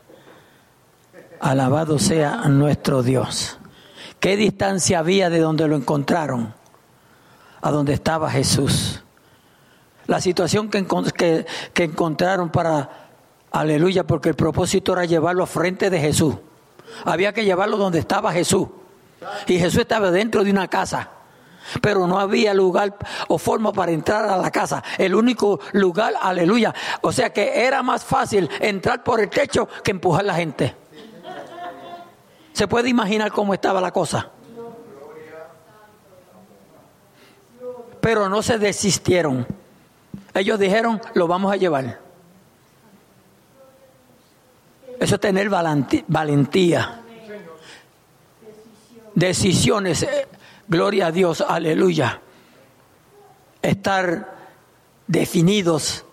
[1.41, 3.59] Alabado sea nuestro Dios.
[4.21, 6.55] ¿Qué distancia había de donde lo encontraron
[7.61, 9.03] a donde estaba Jesús?
[10.07, 10.87] La situación que,
[11.75, 13.09] que, encontraron para,
[13.51, 16.37] aleluya, porque el propósito era llevarlo frente de Jesús.
[17.05, 18.69] Había que llevarlo donde estaba Jesús.
[19.47, 21.11] Y Jesús estaba dentro de una casa.
[21.81, 22.97] Pero no había lugar
[23.29, 24.83] o forma para entrar a la casa.
[24.99, 26.73] El único lugar, aleluya.
[27.01, 30.77] O sea que era más fácil entrar por el techo que empujar a la gente.
[32.53, 34.31] ¿Se puede imaginar cómo estaba la cosa?
[38.01, 39.47] Pero no se desistieron.
[40.33, 42.01] Ellos dijeron, lo vamos a llevar.
[45.01, 47.03] Eso es tener valentía.
[49.17, 50.03] Decisiones.
[50.03, 50.29] Eh,
[50.69, 52.21] gloria a Dios, aleluya.
[53.63, 54.37] Estar
[55.07, 56.05] definidos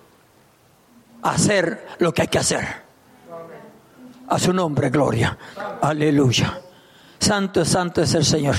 [1.22, 2.66] a hacer lo que hay que hacer.
[4.30, 5.38] A su nombre, gloria.
[5.82, 6.62] Aleluya.
[7.20, 8.56] Santo, santo es el Señor.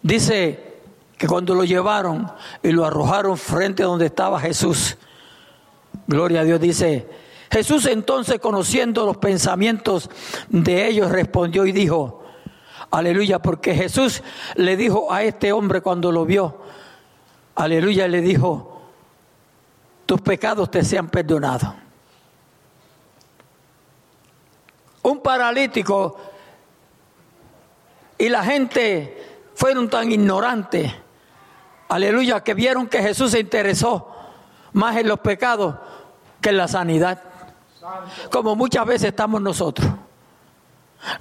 [0.00, 0.76] Dice
[1.18, 2.30] que cuando lo llevaron
[2.62, 4.96] y lo arrojaron frente a donde estaba Jesús,
[6.06, 7.08] gloria a Dios, dice,
[7.50, 10.08] Jesús entonces conociendo los pensamientos
[10.48, 12.25] de ellos respondió y dijo,
[12.98, 14.22] aleluya, porque Jesús
[14.54, 16.62] le dijo a este hombre cuando lo vio,
[17.54, 18.82] aleluya, le dijo,
[20.06, 21.74] tus pecados te sean perdonados.
[25.06, 26.16] un paralítico
[28.18, 30.92] y la gente fueron tan ignorantes,
[31.88, 34.10] aleluya, que vieron que Jesús se interesó
[34.72, 35.76] más en los pecados
[36.40, 37.22] que en la sanidad.
[38.32, 39.88] Como muchas veces estamos nosotros.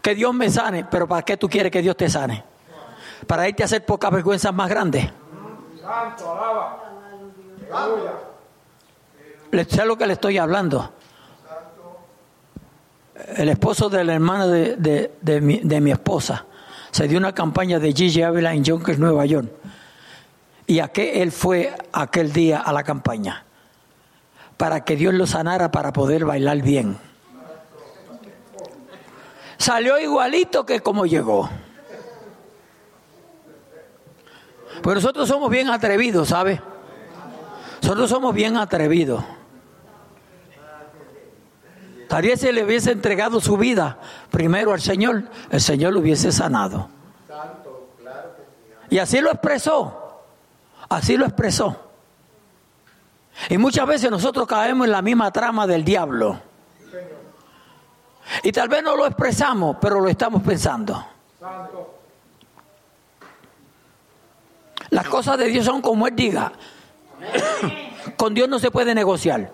[0.02, 2.44] Que Dios me sane, pero ¿para qué tú quieres que Dios te sane?
[3.28, 5.10] Para irte a hacer pocas vergüenzas más grandes.
[5.82, 6.82] Santo, alaba.
[9.68, 10.92] Sé lo que le estoy hablando
[13.36, 15.42] el esposo de la hermana de,
[15.82, 16.46] mi, esposa,
[16.92, 19.50] se dio una campaña de Gigi Ávila en Yonkers, Nueva York.
[20.68, 23.46] ¿Y a qué él fue aquel día a la campaña?
[24.58, 26.98] Para que Dios lo sanara para poder bailar bien.
[29.58, 31.50] Salió igualito que como llegó.
[34.82, 36.62] Pero nosotros somos bien atrevidos, ¿sabe?
[37.82, 39.24] Nosotros somos bien atrevidos.
[42.08, 43.98] Tal se le hubiese entregado su vida
[44.30, 46.90] primero al Señor, el Señor lo hubiese sanado.
[48.90, 50.22] Y así lo expresó,
[50.88, 51.78] así lo expresó.
[53.50, 56.40] Y muchas veces nosotros caemos en la misma trama del diablo.
[58.44, 61.06] Y tal vez no lo expresamos, pero lo estamos pensando.
[64.90, 66.52] Las cosas de Dios son como Él diga.
[68.18, 69.52] Con Dios no se puede negociar.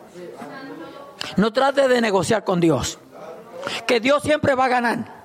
[1.37, 2.99] No trate de negociar con Dios.
[3.85, 5.21] Que Dios siempre va a ganar.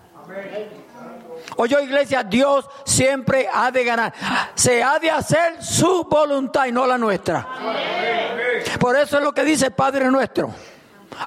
[1.57, 4.13] Oye, iglesia, Dios siempre ha de ganar.
[4.55, 7.47] Se ha de hacer su voluntad y no la nuestra.
[8.79, 10.51] Por eso es lo que dice el Padre nuestro.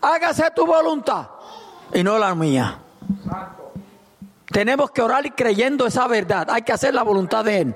[0.01, 1.38] Hágase tu voluntad
[1.93, 2.80] y no la mía.
[4.52, 6.48] Tenemos que orar y creyendo esa verdad.
[6.50, 7.75] Hay que hacer la voluntad de Él.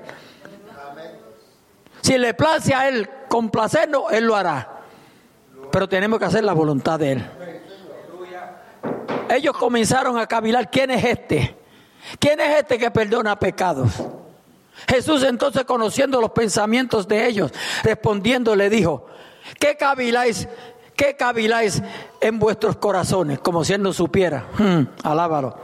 [2.01, 4.74] Si le place a Él complacernos, Él lo hará
[5.74, 7.26] pero tenemos que hacer la voluntad de Él.
[9.28, 11.57] Ellos comenzaron a cavilar, ¿quién es este?
[12.20, 13.89] ¿Quién es este que perdona pecados?
[14.88, 17.51] Jesús entonces conociendo los pensamientos de ellos,
[17.82, 19.07] respondiendo le dijo,
[19.59, 20.47] ¿qué caviláis?
[20.95, 21.81] ¿Qué caviláis
[22.21, 23.39] en vuestros corazones?
[23.39, 24.45] Como si no supiera.
[24.57, 25.55] Hmm, alábalo.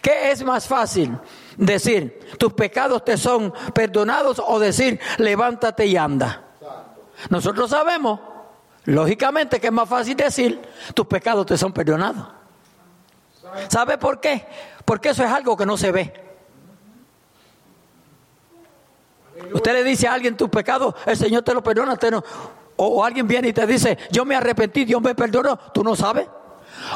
[0.00, 1.16] ¿Qué es más fácil?
[1.56, 6.42] Decir, tus pecados te son perdonados o decir, levántate y anda.
[7.30, 8.20] Nosotros sabemos,
[8.84, 10.60] lógicamente, que es más fácil decir,
[10.94, 12.26] tus pecados te son perdonados.
[13.68, 14.46] ¿Sabe por qué?
[14.84, 16.12] Porque eso es algo que no se ve.
[19.52, 22.24] Usted le dice a alguien tus pecados, el Señor te lo perdona, no,
[22.76, 26.28] o, alguien viene y te dice, yo me arrepentí, Dios me perdonó, tú no sabes.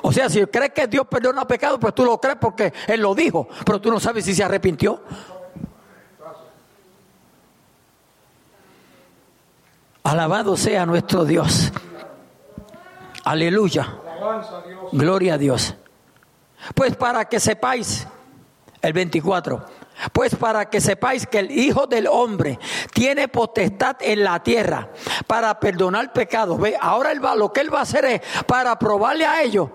[0.02, 3.14] O sea, si crees que Dios perdona pecados, pues tú lo crees porque Él lo
[3.14, 5.02] dijo, pero tú no sabes si se arrepintió.
[10.02, 11.70] Alabado sea nuestro Dios.
[13.24, 13.98] Aleluya.
[14.92, 15.74] Gloria a Dios.
[16.74, 18.06] Pues para que sepáis,
[18.80, 19.64] el 24,
[20.12, 22.58] pues para que sepáis que el Hijo del Hombre
[22.92, 24.88] tiene potestad en la tierra
[25.26, 26.58] para perdonar pecados.
[26.58, 29.70] Ve, ahora él va, lo que él va a hacer es para probarle a ellos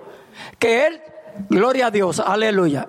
[0.60, 1.02] que él,
[1.50, 2.88] gloria a Dios, aleluya.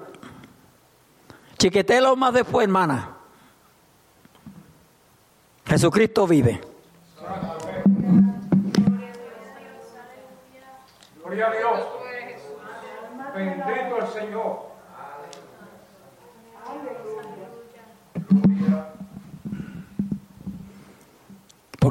[1.59, 3.17] Chiquetelo más después, hermana.
[5.67, 6.61] Jesucristo vive.
[11.23, 11.81] Gloria a Dios.
[13.35, 14.74] Bendito el Señor.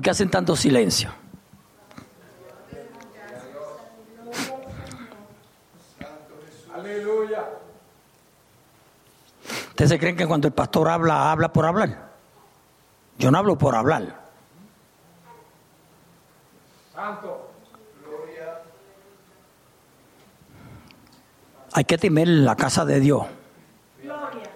[0.03, 1.09] Qué hacen tanto silencio?
[6.75, 7.49] Aleluya.
[9.69, 12.11] ¿Ustedes se creen que cuando el pastor habla, habla por hablar?
[13.17, 14.21] Yo no hablo por hablar.
[16.93, 17.49] Santo.
[21.75, 23.25] Hay que temer la casa de Dios.
[24.03, 24.51] Gloria.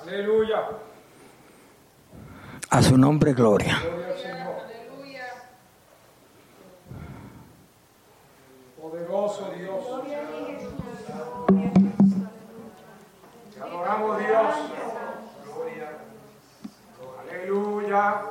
[0.00, 0.68] Aleluya.
[2.74, 3.78] A su nombre, gloria.
[3.80, 4.10] Gloria.
[8.82, 9.84] Poderoso Dios.
[13.54, 14.54] Te adoramos Dios.
[17.20, 18.22] Aleluya.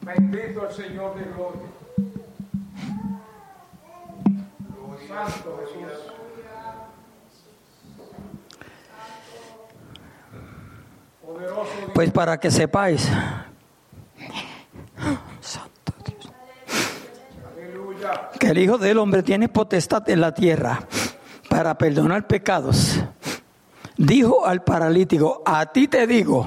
[0.00, 1.70] Bendito el Señor de gloria.
[5.06, 5.76] Santo Jesús.
[5.76, 6.16] Poderoso Dios.
[11.94, 13.08] Pues para que sepáis.
[15.40, 16.32] Santo Dios.
[17.52, 18.30] Aleluya.
[18.38, 20.86] Que el Hijo del Hombre tiene potestad en la tierra
[21.48, 23.00] para perdonar pecados.
[23.96, 26.46] Dijo al paralítico, a ti te digo,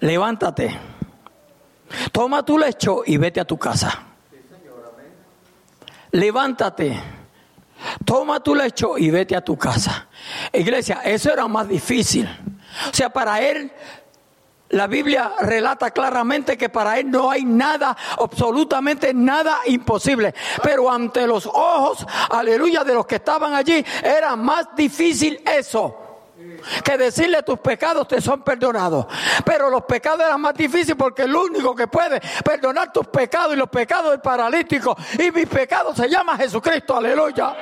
[0.00, 0.74] levántate,
[2.12, 4.04] toma tu lecho y vete a tu casa.
[6.12, 6.98] Levántate,
[8.06, 10.08] toma tu lecho y vete a tu casa.
[10.50, 12.26] Iglesia, eso era más difícil.
[12.90, 13.70] O sea, para él,
[14.70, 20.34] la Biblia relata claramente que para él no hay nada, absolutamente nada imposible.
[20.62, 26.02] Pero ante los ojos, aleluya, de los que estaban allí, era más difícil eso
[26.84, 29.06] que decirle tus pecados te son perdonados.
[29.44, 33.56] Pero los pecados eran más difíciles porque el único que puede perdonar tus pecados y
[33.56, 37.54] los pecados del paralítico y mis pecados se llama Jesucristo, aleluya.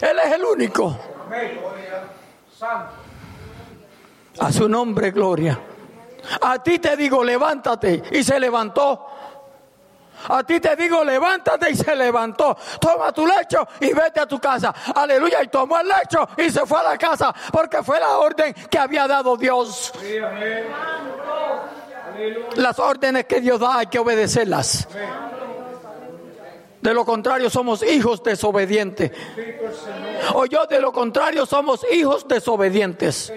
[0.00, 1.15] Él es el único.
[4.38, 5.58] A su nombre, gloria.
[6.40, 8.02] A ti te digo, levántate.
[8.12, 9.06] Y se levantó.
[10.28, 12.56] A ti te digo, levántate y se levantó.
[12.80, 14.74] Toma tu lecho y vete a tu casa.
[14.94, 15.42] Aleluya.
[15.42, 18.78] Y tomó el lecho y se fue a la casa porque fue la orden que
[18.78, 19.92] había dado Dios.
[22.56, 24.88] Las órdenes que Dios da hay que obedecerlas.
[26.86, 29.10] De lo contrario somos hijos desobedientes.
[30.34, 33.32] O yo de lo contrario somos hijos desobedientes.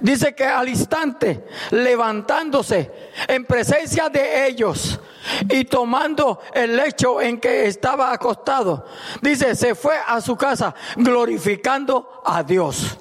[0.00, 2.90] Dice que al instante, levantándose
[3.28, 4.98] en presencia de ellos
[5.46, 8.86] y tomando el lecho en que estaba acostado,
[9.20, 12.96] dice, se fue a su casa glorificando a Dios.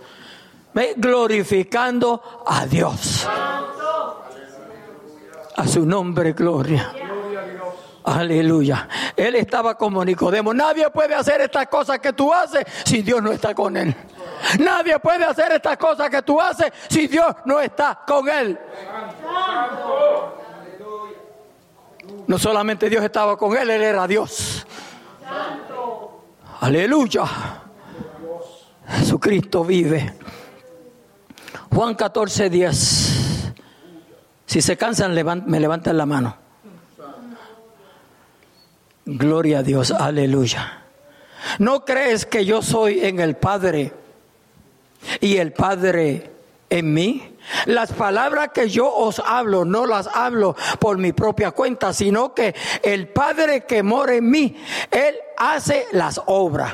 [0.74, 0.96] ¿Ve?
[0.98, 3.26] Glorificando a Dios.
[5.56, 6.94] A su nombre, gloria.
[8.04, 8.88] Aleluya.
[9.16, 10.54] Él estaba como Nicodemo.
[10.54, 13.96] Nadie puede hacer estas cosas que tú haces si Dios no está con él.
[14.60, 18.60] Nadie puede hacer estas cosas que tú haces si Dios no está con él.
[22.28, 24.66] No solamente Dios estaba con él, él era Dios.
[26.60, 27.24] Aleluya.
[28.88, 30.14] Jesucristo vive.
[31.74, 33.54] Juan 14, 10.
[34.46, 35.14] Si se cansan,
[35.46, 36.43] me levantan la mano.
[39.06, 40.84] Gloria a Dios, aleluya.
[41.60, 43.92] ¿No crees que yo soy en el Padre
[45.20, 46.32] y el Padre
[46.70, 47.36] en mí?
[47.66, 52.56] Las palabras que yo os hablo no las hablo por mi propia cuenta, sino que
[52.82, 54.56] el Padre que mora en mí,
[54.90, 56.74] Él hace las obras.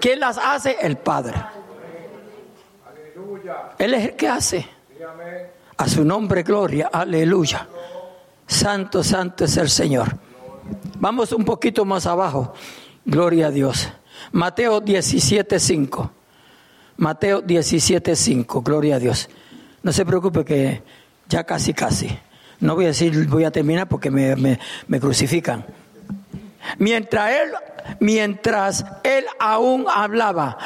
[0.00, 0.78] ¿Quién las hace?
[0.80, 1.34] El Padre.
[3.78, 4.68] Él es el que hace.
[5.76, 6.88] A su nombre, gloria.
[6.90, 7.68] Aleluya.
[8.46, 10.27] Santo, santo es el Señor.
[10.98, 12.52] Vamos un poquito más abajo.
[13.04, 13.88] Gloria a Dios.
[14.32, 16.10] Mateo 17.5.
[16.96, 18.62] Mateo 17.5.
[18.62, 19.28] Gloria a Dios.
[19.82, 20.82] No se preocupe que
[21.28, 22.08] ya casi, casi.
[22.60, 25.64] No voy a decir, voy a terminar porque me, me- crucifican.
[26.78, 27.50] Mientras él,
[28.00, 30.58] mientras él aún hablaba,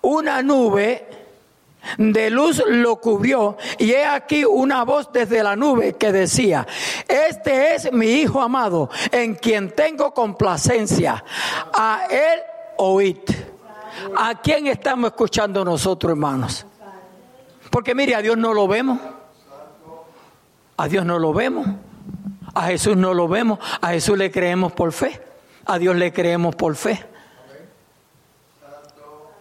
[0.00, 1.06] una nube
[1.98, 6.66] de luz lo cubrió y he aquí una voz desde la nube que decía,
[7.08, 11.24] este es mi hijo amado en quien tengo complacencia,
[11.72, 12.40] a él
[12.76, 13.18] oíd.
[14.16, 16.64] ¿A quién estamos escuchando nosotros, hermanos?
[17.70, 18.98] Porque mire, a Dios no lo vemos,
[20.76, 21.66] a Dios no lo vemos,
[22.54, 25.20] a Jesús no lo vemos, a Jesús le creemos por fe,
[25.66, 27.09] a Dios le creemos por fe.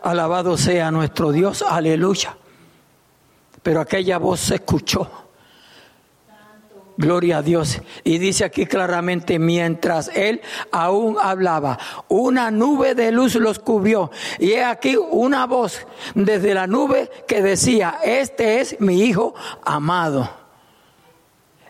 [0.04, 2.38] Alabado sea nuestro Dios, aleluya.
[3.62, 5.10] Pero aquella voz se escuchó.
[7.00, 7.82] Gloria a Dios.
[8.04, 11.80] Y dice aquí claramente, mientras él aún hablaba,
[12.10, 14.12] una nube de luz los cubrió.
[14.38, 19.34] Y he aquí una voz desde la nube que decía, este es mi hijo
[19.64, 20.30] amado,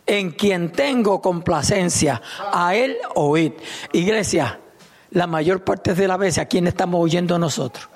[0.07, 2.23] en quien tengo complacencia.
[2.51, 3.53] A él oíd.
[3.93, 4.59] Iglesia,
[5.11, 7.87] la mayor parte de la vez, ¿a quién estamos oyendo nosotros?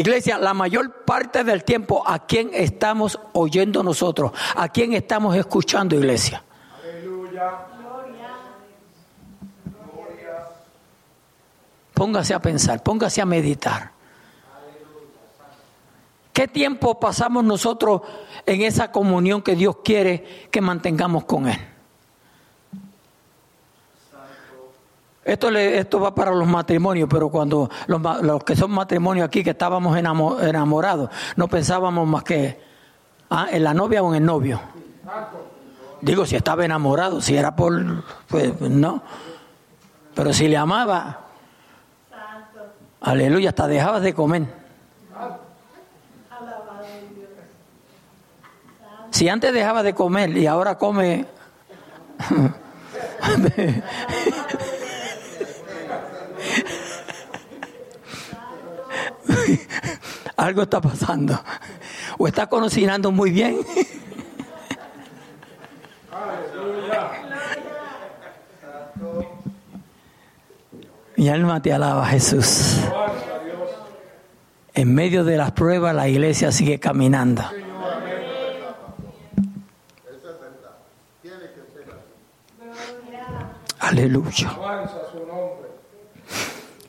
[0.00, 4.32] Iglesia, la mayor parte del tiempo, ¿a quién estamos oyendo nosotros?
[4.56, 6.42] ¿A quién estamos escuchando, iglesia?
[6.82, 7.50] Aleluya.
[11.92, 13.92] Póngase a pensar, póngase a meditar.
[16.32, 18.00] ¿Qué tiempo pasamos nosotros
[18.46, 21.58] en esa comunión que Dios quiere que mantengamos con Él?
[25.30, 29.44] Esto, le- esto va para los matrimonios, pero cuando los, los que son matrimonios aquí,
[29.44, 32.60] que estábamos enamo- enamorados, no pensábamos más que
[33.30, 34.60] ah, en la novia o en el novio.
[36.00, 38.02] Digo, si estaba enamorado, si era por...
[38.26, 39.02] Pues no.
[40.16, 41.20] Pero si le amaba,
[43.00, 44.46] aleluya, hasta dejabas de comer.
[49.12, 51.24] Si antes dejaba de comer y ahora come...
[60.36, 61.40] Algo está pasando.
[62.18, 63.58] O está cocinando muy bien.
[71.16, 72.78] Mi alma te alaba, Jesús.
[74.72, 77.42] En medio de las pruebas, la iglesia sigue caminando.
[83.80, 84.56] Aleluya.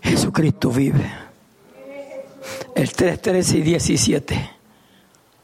[0.01, 1.30] Jesucristo vive.
[2.73, 4.51] El 3, 13 y 17.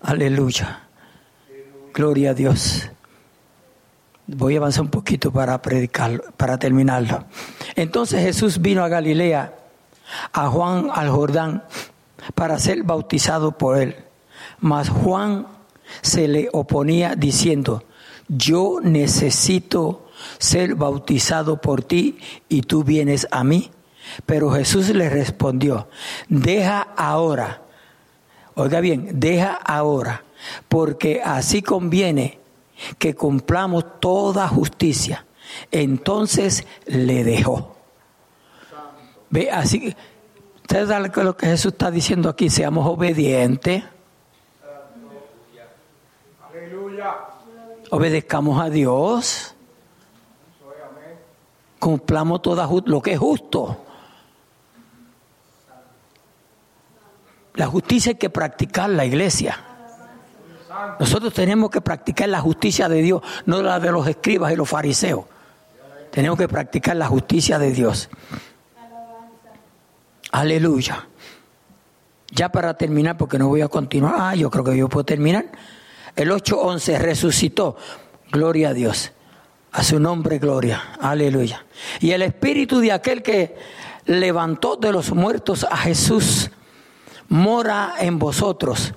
[0.01, 0.87] Aleluya.
[1.93, 2.89] Gloria a Dios.
[4.27, 7.25] Voy a avanzar un poquito para predicarlo, para terminarlo.
[7.75, 9.53] Entonces Jesús vino a Galilea,
[10.31, 11.63] a Juan al Jordán,
[12.33, 13.95] para ser bautizado por él.
[14.59, 15.47] Mas Juan
[16.01, 17.83] se le oponía diciendo,
[18.29, 20.07] yo necesito
[20.37, 23.69] ser bautizado por ti y tú vienes a mí.
[24.25, 25.87] Pero Jesús le respondió,
[26.29, 27.61] deja ahora,
[28.55, 30.23] oiga bien, deja ahora,
[30.67, 32.39] porque así conviene
[32.97, 35.25] que cumplamos toda justicia.
[35.71, 37.75] Entonces le dejó.
[39.29, 39.95] Ve, así,
[40.61, 43.83] ustedes saben lo que Jesús está diciendo aquí, seamos obedientes,
[46.49, 47.15] Aleluya.
[47.89, 49.55] obedezcamos a Dios,
[51.79, 53.77] cumplamos toda lo que es justo.
[57.57, 59.59] La justicia hay que practicar la iglesia.
[60.99, 64.69] Nosotros tenemos que practicar la justicia de Dios, no la de los escribas y los
[64.69, 65.25] fariseos.
[66.11, 68.09] Tenemos que practicar la justicia de Dios.
[70.31, 71.07] Aleluya.
[72.29, 74.13] Ya para terminar, porque no voy a continuar.
[74.17, 75.45] Ah, yo creo que yo puedo terminar.
[76.15, 77.75] El 8.11 resucitó.
[78.31, 79.13] Gloria a Dios.
[79.71, 80.93] A su nombre, gloria.
[80.99, 81.65] Aleluya.
[82.01, 83.55] Y el espíritu de aquel que
[84.05, 86.51] levantó de los muertos a Jesús
[87.29, 88.93] mora en vosotros.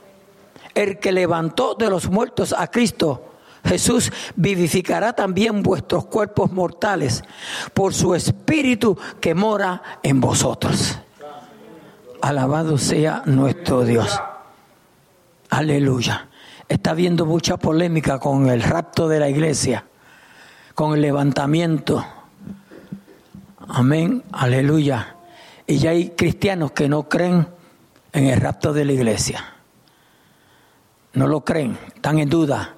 [0.75, 3.31] El que levantó de los muertos a Cristo,
[3.65, 7.23] Jesús, vivificará también vuestros cuerpos mortales
[7.75, 10.99] por su espíritu que mora en vosotros.
[12.23, 14.21] Alabado sea nuestro Dios.
[15.51, 16.29] Aleluya.
[16.69, 19.85] está habiendo mucha polémica con el rapto de la iglesia,
[20.75, 22.05] con el levantamiento.
[23.67, 25.17] Amén, aleluya.
[25.67, 27.49] Y ya hay cristianos que no creen
[28.13, 29.45] en el rapto de la iglesia.
[31.13, 32.77] No lo creen, están en duda.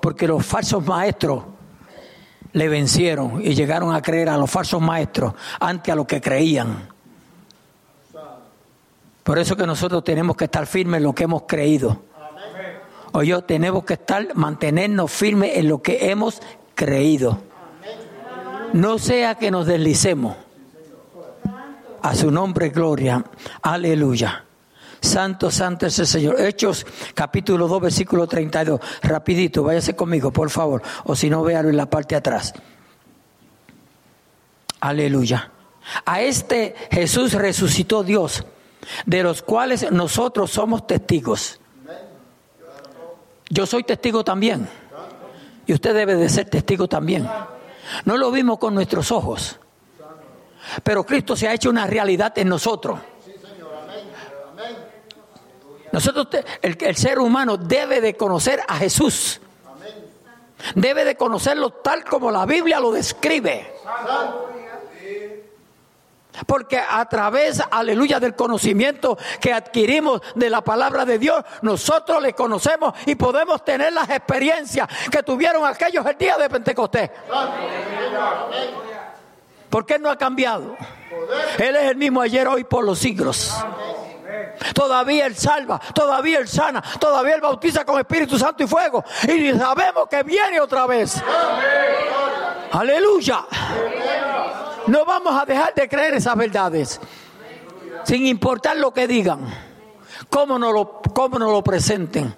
[0.00, 1.44] Porque los falsos maestros
[2.52, 6.88] le vencieron y llegaron a creer a los falsos maestros antes a lo que creían.
[9.22, 12.02] Por eso que nosotros tenemos que estar firmes en lo que hemos creído.
[13.12, 16.40] O yo tenemos que estar, mantenernos firmes en lo que hemos
[16.74, 17.38] creído.
[18.72, 20.36] No sea que nos deslicemos.
[22.06, 23.24] A su nombre, gloria.
[23.62, 24.44] Aleluya.
[25.00, 26.40] Santo, santo es el Señor.
[26.40, 28.78] Hechos capítulo 2, versículo 32.
[29.02, 30.82] Rapidito, váyase conmigo, por favor.
[31.02, 32.54] O si no, véalo en la parte de atrás.
[34.78, 35.50] Aleluya.
[36.04, 38.44] A este Jesús resucitó Dios
[39.04, 41.58] de los cuales nosotros somos testigos.
[43.50, 44.68] Yo soy testigo también.
[45.66, 47.28] Y usted debe de ser testigo también.
[48.04, 49.58] No lo vimos con nuestros ojos.
[50.82, 52.98] Pero Cristo se ha hecho una realidad en nosotros.
[55.92, 56.28] Nosotros,
[56.60, 59.40] el, ser humano debe de conocer a Jesús.
[60.74, 63.72] Debe de conocerlo tal como la Biblia lo describe.
[66.44, 72.34] Porque a través, aleluya, del conocimiento que adquirimos de la palabra de Dios, nosotros le
[72.34, 77.10] conocemos y podemos tener las experiencias que tuvieron aquellos el día de Pentecostés.
[79.70, 80.76] Porque Él no ha cambiado.
[81.58, 83.54] Él es el mismo ayer, hoy, por los siglos.
[84.74, 89.04] Todavía Él salva, todavía Él sana, todavía Él bautiza con Espíritu Santo y fuego.
[89.28, 91.22] Y sabemos que viene otra vez.
[92.72, 93.44] Aleluya.
[94.86, 97.00] No vamos a dejar de creer esas verdades.
[98.04, 99.40] Sin importar lo que digan.
[100.30, 102.34] Cómo nos lo, cómo nos lo presenten.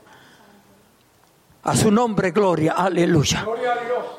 [1.68, 3.46] A su nombre, gloria, aleluya.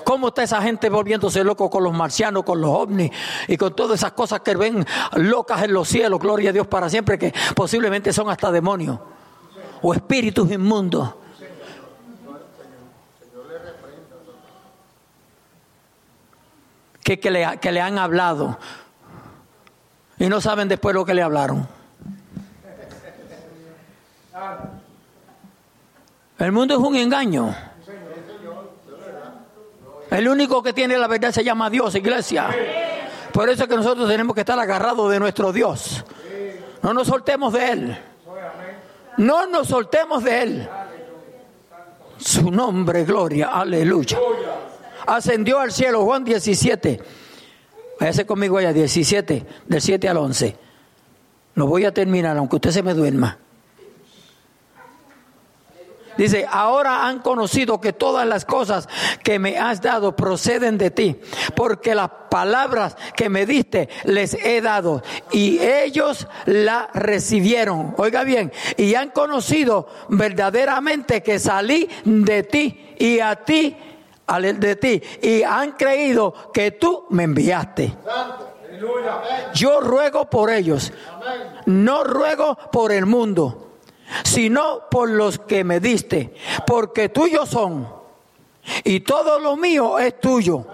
[0.03, 3.09] ¿Cómo está esa gente volviéndose loco con los marcianos, con los ovnis
[3.47, 6.91] y con todas esas cosas que ven locas en los cielos, gloria a Dios para
[6.91, 8.99] siempre, que posiblemente son hasta demonios
[9.81, 11.15] o espíritus inmundos?
[17.01, 18.59] Que, que, le, que le han hablado
[20.19, 21.67] y no saben después lo que le hablaron.
[26.39, 27.53] El mundo es un engaño.
[30.09, 32.49] El único que tiene la verdad se llama Dios, iglesia.
[33.31, 36.03] Por eso es que nosotros tenemos que estar agarrados de nuestro Dios.
[36.81, 37.97] No nos soltemos de Él.
[39.17, 40.69] No nos soltemos de Él.
[42.17, 44.17] Su nombre, gloria, aleluya.
[45.05, 46.99] Ascendió al cielo, Juan 17.
[47.99, 50.57] Váyase conmigo allá, 17, del 7 al 11.
[51.55, 53.37] Lo voy a terminar, aunque usted se me duerma.
[56.19, 58.89] Dice, ahora han conocido que todas las cosas
[59.23, 61.15] que me has dado proceden de ti,
[61.55, 65.01] porque las palabras que me diste les he dado
[65.31, 67.95] y ellos la recibieron.
[67.95, 73.77] Oiga bien, y han conocido verdaderamente que salí de ti y a ti,
[74.57, 77.95] de ti, y han creído que tú me enviaste.
[79.53, 80.91] Yo ruego por ellos,
[81.65, 83.68] no ruego por el mundo
[84.23, 86.33] sino por los que me diste,
[86.65, 87.87] porque tuyos son,
[88.83, 90.65] y todo lo mío es tuyo,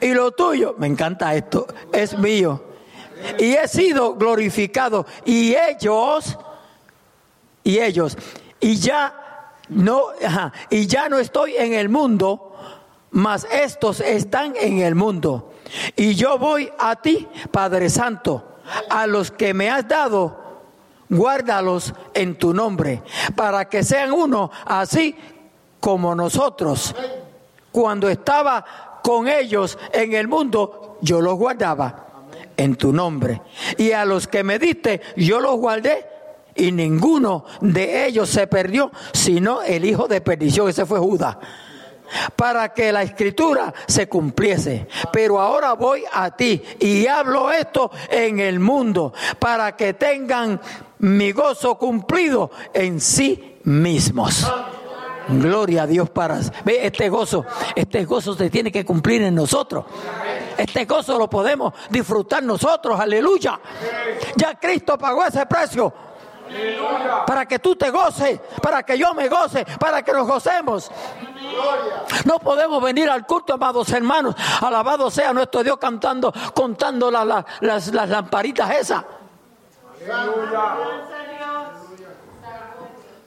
[0.00, 2.62] y lo tuyo, me encanta esto, es mío,
[3.38, 6.38] y he sido glorificado, y ellos,
[7.62, 8.16] y ellos,
[8.60, 10.06] y ya no,
[10.70, 12.52] y ya no estoy en el mundo,
[13.10, 15.52] mas estos están en el mundo,
[15.96, 18.58] y yo voy a ti, Padre Santo,
[18.90, 20.43] a los que me has dado,
[21.16, 23.02] guárdalos en tu nombre,
[23.34, 25.16] para que sean uno, así
[25.80, 26.94] como nosotros.
[27.72, 32.06] Cuando estaba con ellos en el mundo, yo los guardaba
[32.56, 33.42] en tu nombre.
[33.76, 36.06] Y a los que me diste, yo los guardé.
[36.56, 41.36] Y ninguno de ellos se perdió, sino el hijo de perdición, ese fue Judas
[42.36, 44.86] para que la escritura se cumpliese.
[45.12, 50.60] Pero ahora voy a ti y hablo esto en el mundo para que tengan
[50.98, 54.50] mi gozo cumplido en sí mismos.
[55.28, 59.86] Gloria a Dios para ve este gozo, este gozo se tiene que cumplir en nosotros.
[60.56, 63.58] Este gozo lo podemos disfrutar nosotros, aleluya.
[64.36, 65.92] Ya Cristo pagó ese precio
[67.26, 70.90] para que tú te goces, para que yo me goce, para que nos gocemos.
[72.24, 74.34] No podemos venir al culto, amados hermanos.
[74.60, 79.04] Alabado sea nuestro Dios cantando, contando las, las lamparitas esas.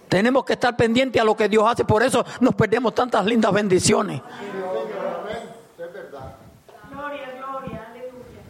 [0.09, 3.51] Tenemos que estar pendientes a lo que Dios hace, por eso nos perdemos tantas lindas
[3.51, 4.21] bendiciones.
[5.77, 6.35] Es verdad.
[6.89, 8.41] Gloria, gloria, aleluya.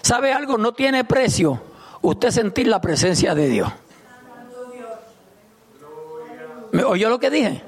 [0.00, 0.56] ¿Sabe algo?
[0.56, 1.73] No tiene precio
[2.04, 3.72] usted sentir la presencia de Dios.
[6.72, 7.62] ¿Me oyó lo que dije?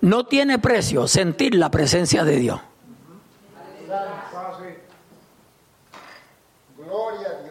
[0.00, 2.60] No tiene precio sentir la presencia de Dios.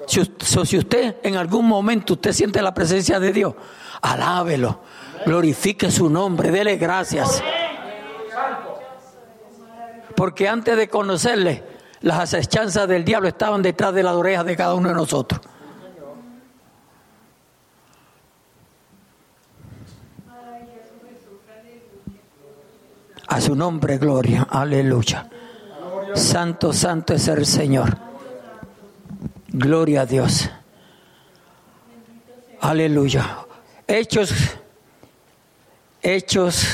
[0.07, 3.53] Si usted en algún momento usted siente la presencia de Dios,
[4.01, 4.79] alábelo,
[5.25, 7.43] glorifique su nombre, dele gracias.
[10.15, 11.74] Porque antes de conocerle,
[12.06, 15.41] las acechanzas del diablo estaban detrás de las orejas de cada uno de nosotros.
[23.28, 25.28] A su nombre, gloria, aleluya.
[26.14, 27.97] Santo, santo es el Señor.
[29.47, 30.47] Gloria a Dios.
[32.62, 33.39] Aleluya.
[33.88, 34.32] Hechos,
[36.03, 36.68] Hechos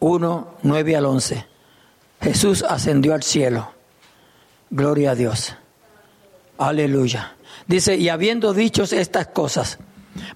[0.00, 1.46] 1, 9 al 11.
[2.20, 3.77] Jesús ascendió al cielo.
[4.70, 5.56] Gloria a Dios.
[6.58, 7.36] Aleluya.
[7.66, 9.78] Dice, y habiendo dicho estas cosas,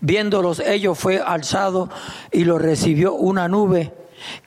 [0.01, 1.91] viéndolos ellos fue alzado
[2.31, 3.93] y lo recibió una nube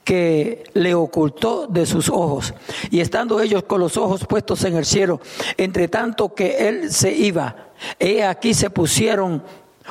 [0.04, 2.54] que le ocultó de sus ojos.
[2.92, 5.20] Y estando ellos con los ojos puestos en el cielo,
[5.58, 7.56] entre tanto que él se iba,
[8.00, 9.44] he aquí se pusieron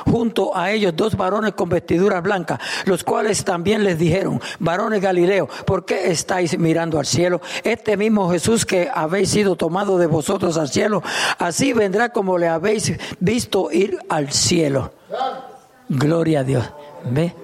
[0.07, 5.49] junto a ellos dos varones con vestiduras blancas, los cuales también les dijeron, varones Galileo,
[5.67, 7.41] ¿por qué estáis mirando al cielo?
[7.63, 11.03] Este mismo Jesús que habéis sido tomado de vosotros al cielo,
[11.39, 14.93] así vendrá como le habéis visto ir al cielo.
[15.89, 16.65] Gloria a Dios.
[17.11, 17.35] ¿Ve?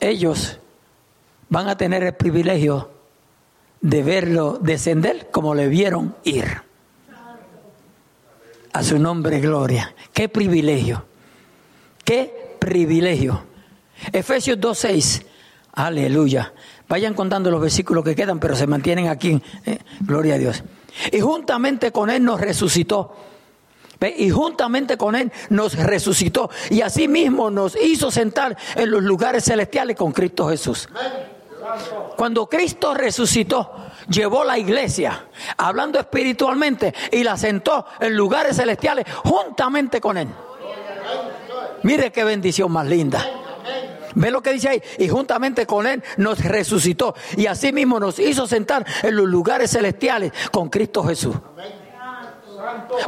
[0.00, 0.58] Ellos
[1.48, 2.90] van a tener el privilegio
[3.80, 6.62] de verlo descender como le vieron ir.
[8.72, 9.94] A su nombre, gloria.
[10.14, 11.04] Qué privilegio.
[12.04, 13.44] Qué privilegio.
[14.12, 15.24] Efesios 2.6.
[15.72, 16.52] Aleluya.
[16.88, 19.40] Vayan contando los versículos que quedan, pero se mantienen aquí.
[19.64, 20.62] eh, gloria a Dios.
[21.10, 23.16] Y juntamente con Él nos resucitó.
[24.16, 26.50] Y juntamente con Él nos resucitó.
[26.70, 30.88] Y asimismo nos hizo sentar en los lugares celestiales con Cristo Jesús.
[32.16, 33.70] Cuando Cristo resucitó,
[34.08, 35.26] llevó la iglesia,
[35.56, 40.28] hablando espiritualmente, y la sentó en lugares celestiales juntamente con Él.
[41.82, 43.24] Mire qué bendición más linda.
[44.14, 44.82] Ve lo que dice ahí.
[44.98, 47.14] Y juntamente con Él nos resucitó.
[47.36, 51.36] Y así mismo nos hizo sentar en los lugares celestiales con Cristo Jesús.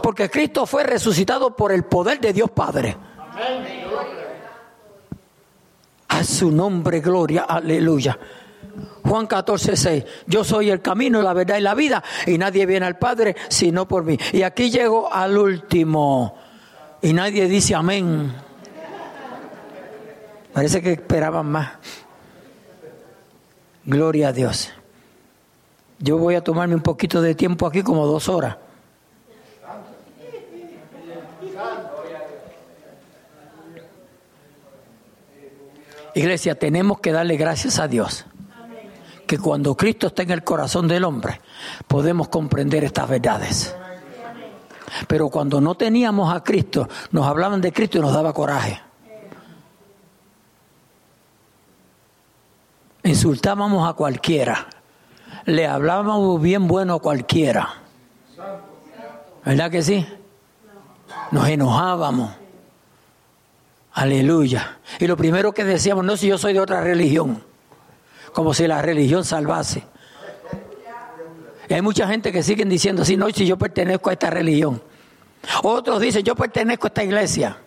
[0.03, 2.97] Porque Cristo fue resucitado por el poder de Dios Padre.
[6.09, 8.19] A su nombre, gloria, aleluya.
[9.05, 10.05] Juan 14, 6.
[10.27, 13.87] Yo soy el camino, la verdad y la vida, y nadie viene al Padre sino
[13.87, 14.19] por mí.
[14.33, 16.37] Y aquí llego al último,
[17.03, 18.33] y nadie dice amén.
[20.55, 21.73] Parece que esperaban más.
[23.85, 24.71] Gloria a Dios.
[25.99, 28.57] Yo voy a tomarme un poquito de tiempo aquí, como dos horas.
[36.15, 38.25] Iglesia, tenemos que darle gracias a Dios
[39.27, 41.41] que cuando Cristo está en el corazón del hombre
[41.89, 43.75] podemos comprender estas verdades.
[45.09, 48.84] Pero cuando no teníamos a Cristo, nos hablaban de Cristo y nos daba coraje.
[53.15, 54.67] Insultábamos a cualquiera,
[55.45, 57.75] le hablábamos bien bueno a cualquiera.
[59.45, 60.05] ¿Verdad que sí?
[61.31, 62.33] Nos enojábamos.
[63.93, 64.79] Aleluya.
[64.99, 67.41] Y lo primero que decíamos, no si yo soy de otra religión,
[68.33, 69.85] como si la religión salvase.
[71.71, 74.83] Hay mucha gente que siguen diciendo así, no, si yo pertenezco a esta religión.
[75.63, 77.59] Otros dicen, yo pertenezco a esta iglesia.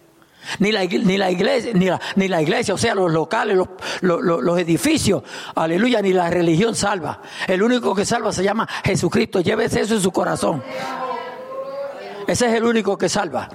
[0.60, 3.68] Ni la, ni la iglesia, ni la, ni la iglesia, o sea, los locales, los-
[4.22, 5.24] los- los edificios,
[5.56, 7.22] aleluya, ni la religión salva.
[7.48, 9.42] El único que salva se llama Jesucristo.
[9.42, 10.64] Llévese eso en su corazón.
[12.28, 13.50] Ese es el único que salva.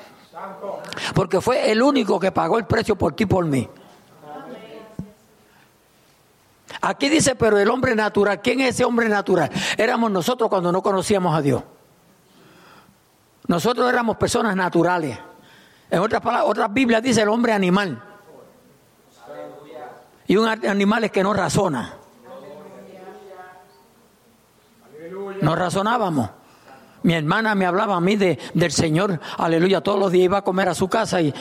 [1.15, 3.69] Porque fue el único que pagó el precio por ti y por mí.
[6.81, 9.51] Aquí dice, pero el hombre natural, ¿quién es ese hombre natural?
[9.77, 11.63] Éramos nosotros cuando no conocíamos a Dios.
[13.47, 15.19] Nosotros éramos personas naturales.
[15.93, 18.03] En otras palabras, otras Biblias dice el hombre animal.
[20.27, 21.97] Y un animal es que no razona.
[25.43, 26.31] No razonábamos.
[27.03, 30.43] Mi hermana me hablaba a mí de, del Señor, aleluya, todos los días iba a
[30.43, 31.35] comer a su casa y,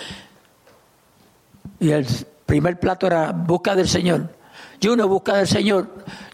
[1.80, 2.06] y el
[2.46, 4.36] primer plato era busca del Señor.
[4.84, 5.88] Junior busca del Señor.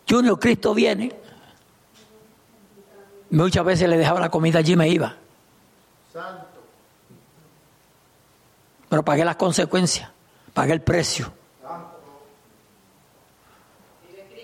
[0.09, 1.13] Junior, Cristo viene.
[3.29, 5.15] Muchas veces le dejaba la comida allí y me iba.
[6.11, 6.46] Santo.
[8.89, 10.09] Pero pagué las consecuencias.
[10.53, 11.31] Pagué el precio.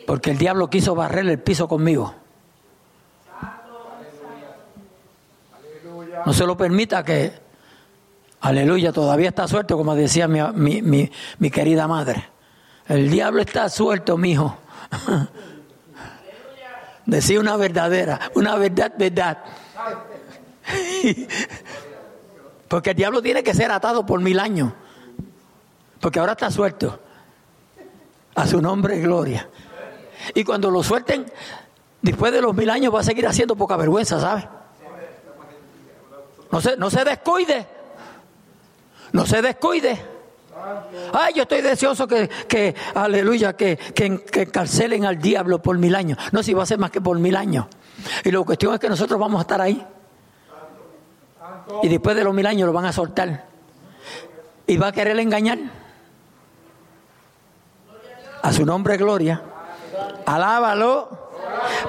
[0.05, 2.13] Porque el diablo quiso barrer el piso conmigo.
[6.25, 7.33] No se lo permita que,
[8.41, 12.29] aleluya, todavía está suelto, como decía mi, mi, mi, mi querida madre.
[12.87, 14.57] El diablo está suelto, mi hijo.
[17.05, 19.37] Decía una verdadera, una verdad, verdad.
[22.73, 24.73] Porque el diablo tiene que ser atado por mil años.
[25.99, 26.99] Porque ahora está suelto.
[28.33, 29.47] A su nombre, gloria.
[30.33, 31.23] Y cuando lo suelten,
[32.01, 34.49] después de los mil años va a seguir haciendo poca vergüenza, ¿sabe?
[36.51, 37.67] No se, no se descuide.
[39.11, 40.03] No se descuide.
[41.13, 45.93] Ay, yo estoy deseoso que, que aleluya, que, que, que encarcelen al diablo por mil
[45.93, 46.17] años.
[46.31, 47.67] No, si va a ser más que por mil años.
[48.23, 49.85] Y la cuestión es que nosotros vamos a estar ahí.
[51.81, 53.45] Y después de los mil años lo van a soltar.
[54.67, 55.59] Y va a querer engañar.
[58.41, 59.41] A su nombre, gloria.
[60.25, 61.22] Alábalo.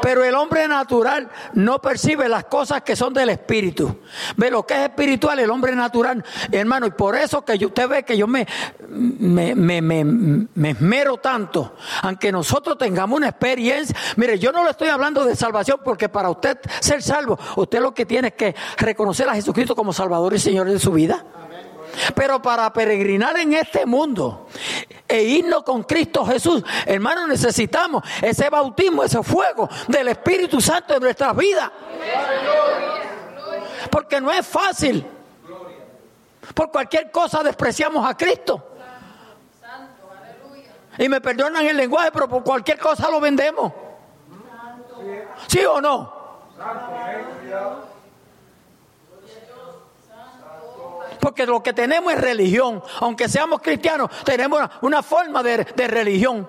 [0.02, 4.00] Pero el hombre natural no percibe las cosas que son del espíritu.
[4.36, 8.02] Ve lo que es espiritual, el hombre natural, hermano, y por eso que usted ve
[8.02, 8.46] que yo me,
[8.88, 13.96] me, me, me, me esmero tanto, aunque nosotros tengamos una experiencia.
[14.16, 17.94] Mire, yo no le estoy hablando de salvación porque para usted ser salvo, usted lo
[17.94, 21.24] que tiene es que reconocer a Jesucristo como Salvador y Señor de su vida.
[22.14, 24.48] Pero para peregrinar en este mundo
[25.06, 31.02] e irnos con Cristo Jesús, hermano, necesitamos ese bautismo, ese fuego del Espíritu Santo en
[31.02, 31.70] nuestras vidas.
[33.90, 35.06] Porque no es fácil.
[36.54, 38.70] Por cualquier cosa despreciamos a Cristo.
[40.98, 43.72] Y me perdonan el lenguaje, pero por cualquier cosa lo vendemos.
[45.48, 46.12] ¿Sí o no?
[51.24, 52.82] Porque lo que tenemos es religión.
[53.00, 56.46] Aunque seamos cristianos, tenemos una, forma de, de religión.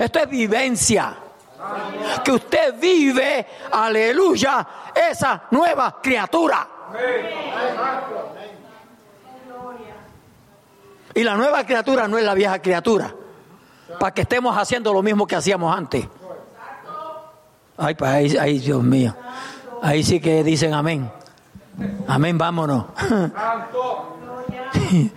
[0.00, 1.16] Esto es vivencia.
[2.24, 4.66] Que usted vive, aleluya,
[4.96, 6.68] esa nueva criatura.
[11.14, 13.14] Y la nueva criatura no es la vieja criatura.
[14.00, 16.04] Para que estemos haciendo lo mismo que hacíamos antes.
[17.76, 19.14] Ay, pues ahí, Dios mío.
[19.80, 21.12] Ahí sí que dicen amén.
[22.06, 22.86] Amén, vámonos.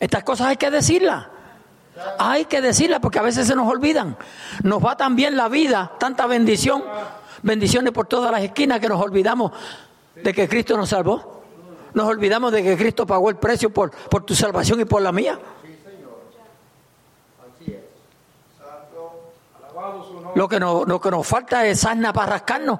[0.00, 1.26] Estas cosas hay que decirlas.
[2.18, 4.16] Hay que decirlas porque a veces se nos olvidan.
[4.62, 6.84] Nos va tan bien la vida, tanta bendición,
[7.42, 9.52] bendiciones por todas las esquinas que nos olvidamos
[10.14, 11.42] de que Cristo nos salvó.
[11.94, 15.10] Nos olvidamos de que Cristo pagó el precio por, por tu salvación y por la
[15.10, 15.38] mía.
[20.34, 22.78] Lo que, nos, lo que nos falta es sarna para rascarnos.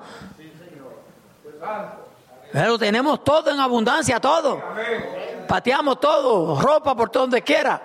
[2.53, 4.61] Pero tenemos todo en abundancia, todo.
[5.47, 7.83] Pateamos todo, ropa por donde quiera.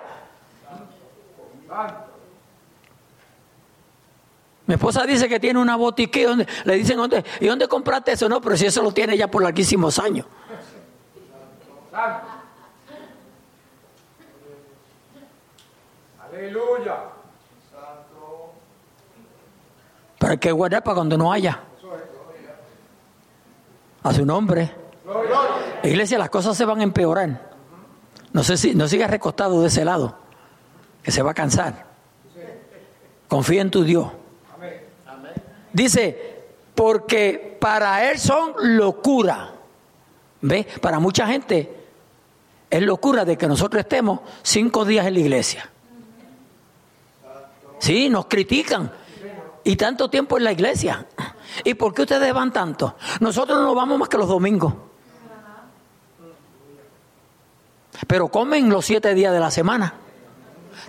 [4.66, 8.28] Mi esposa dice que tiene una botique donde le dicen dónde y dónde compraste eso,
[8.28, 10.26] no, pero si eso lo tiene ya por larguísimos años.
[16.26, 16.96] Aleluya.
[20.18, 21.60] Pero hay que guardar para cuando no haya.
[24.04, 24.70] A su nombre.
[25.82, 27.50] Iglesia, las cosas se van a empeorar.
[28.32, 30.16] No sé si no sigas recostado de ese lado,
[31.02, 31.86] que se va a cansar.
[33.28, 34.08] Confía en tu Dios.
[35.72, 36.44] Dice,
[36.74, 39.52] porque para él son locura.
[40.40, 40.66] ¿Ve?
[40.80, 41.84] Para mucha gente
[42.68, 45.70] es locura de que nosotros estemos cinco días en la iglesia.
[47.78, 48.90] Sí, nos critican.
[49.62, 51.06] Y tanto tiempo en la iglesia.
[51.62, 52.96] ¿Y por qué ustedes van tanto?
[53.20, 54.74] Nosotros no vamos más que los domingos.
[58.06, 59.94] Pero comen los siete días de la semana.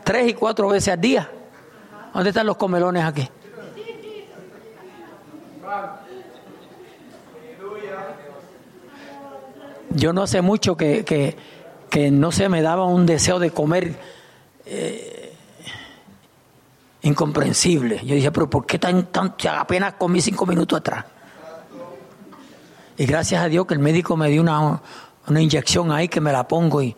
[0.03, 1.29] Tres y cuatro veces al día.
[2.13, 3.29] ¿Dónde están los comelones aquí?
[9.91, 11.37] Yo no hace mucho que, que,
[11.89, 13.95] que no se me daba un deseo de comer
[14.65, 15.14] eh,
[17.05, 18.03] incomprensible.
[18.03, 21.05] Yo dije, pero ¿por qué tan, tan apenas comí cinco minutos atrás?
[22.97, 24.81] Y gracias a Dios que el médico me dio una,
[25.27, 26.95] una inyección ahí que me la pongo y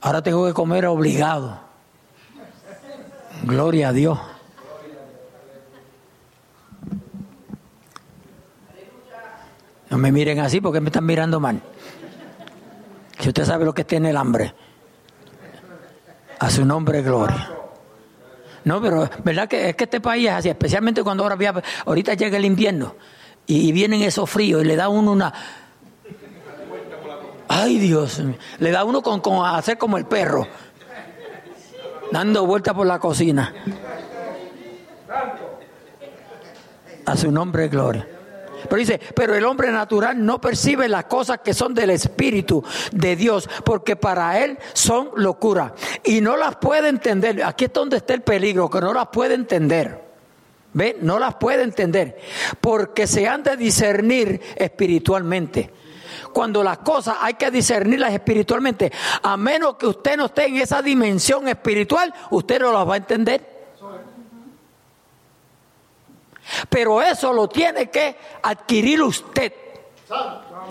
[0.00, 1.60] ahora tengo que comer obligado.
[3.44, 4.18] Gloria a Dios.
[9.88, 11.62] No me miren así porque me están mirando mal.
[13.20, 14.52] Si usted sabe lo que tiene el hambre.
[16.40, 17.50] A su nombre, gloria.
[18.66, 22.36] No, pero verdad que es que este país es así, especialmente cuando ahora ahorita llega
[22.36, 22.96] el invierno
[23.46, 25.32] y, vienen esos fríos y le da uno una
[27.46, 28.20] Ay, Dios.
[28.58, 30.48] Le da uno con, con hacer como el perro,
[32.10, 33.54] dando vueltas por la cocina.
[37.04, 38.15] A su nombre, gloria.
[38.68, 43.16] Pero dice, pero el hombre natural no percibe las cosas que son del Espíritu de
[43.16, 45.74] Dios, porque para él son locura.
[46.04, 47.42] Y no las puede entender.
[47.44, 50.04] Aquí es donde está el peligro, que no las puede entender.
[50.72, 50.98] ¿Ve?
[51.00, 52.18] No las puede entender.
[52.60, 55.70] Porque se han de discernir espiritualmente.
[56.32, 58.92] Cuando las cosas hay que discernirlas espiritualmente,
[59.22, 62.98] a menos que usted no esté en esa dimensión espiritual, usted no las va a
[62.98, 63.55] entender.
[66.68, 69.52] Pero eso lo tiene que adquirir usted.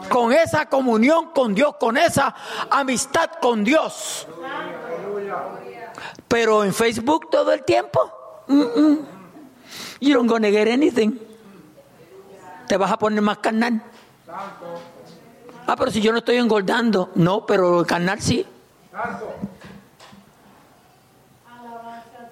[0.10, 2.34] Con esa comunión con Dios, con esa
[2.70, 4.28] amistad con Dios.
[6.28, 8.12] Pero en Facebook todo el tiempo.
[8.48, 8.98] mm, mm,
[10.00, 11.18] You don't gonna get anything.
[12.68, 13.82] Te vas a poner más carnal.
[15.68, 17.12] Ah, pero si yo no estoy engordando.
[17.16, 18.46] No, pero el carnal sí.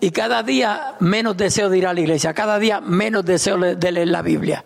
[0.04, 3.92] Y cada día menos deseo de ir a la iglesia, cada día menos deseo de
[3.94, 4.66] leer la Biblia,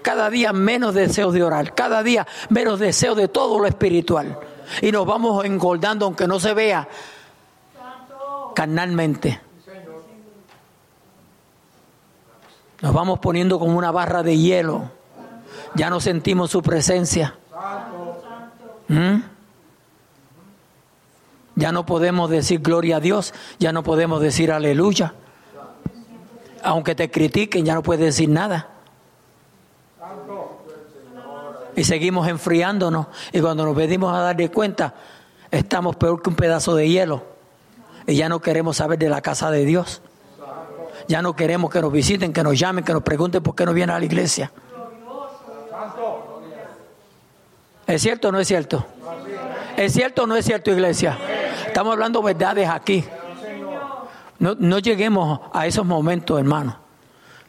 [0.00, 4.38] cada día menos deseo de orar, cada día menos deseo de todo lo espiritual.
[4.80, 6.88] Y nos vamos engordando aunque no se vea
[8.54, 9.38] carnalmente.
[12.80, 14.90] Nos vamos poniendo como una barra de hielo.
[15.74, 17.36] Ya no sentimos su presencia.
[18.88, 19.16] ¿Mm?
[21.68, 25.12] Ya no podemos decir gloria a Dios, ya no podemos decir aleluya.
[26.62, 28.68] Aunque te critiquen, ya no puedes decir nada.
[31.76, 33.08] Y seguimos enfriándonos.
[33.32, 34.94] Y cuando nos venimos a dar de cuenta,
[35.50, 37.22] estamos peor que un pedazo de hielo.
[38.06, 40.00] Y ya no queremos saber de la casa de Dios.
[41.06, 43.74] Ya no queremos que nos visiten, que nos llamen, que nos pregunten por qué no
[43.74, 44.50] vienen a la iglesia.
[47.86, 48.86] ¿Es cierto o no es cierto?
[49.76, 51.18] ¿Es cierto o no es cierto, iglesia?
[51.68, 53.04] Estamos hablando verdades aquí.
[54.38, 56.78] No, no lleguemos a esos momentos, hermano.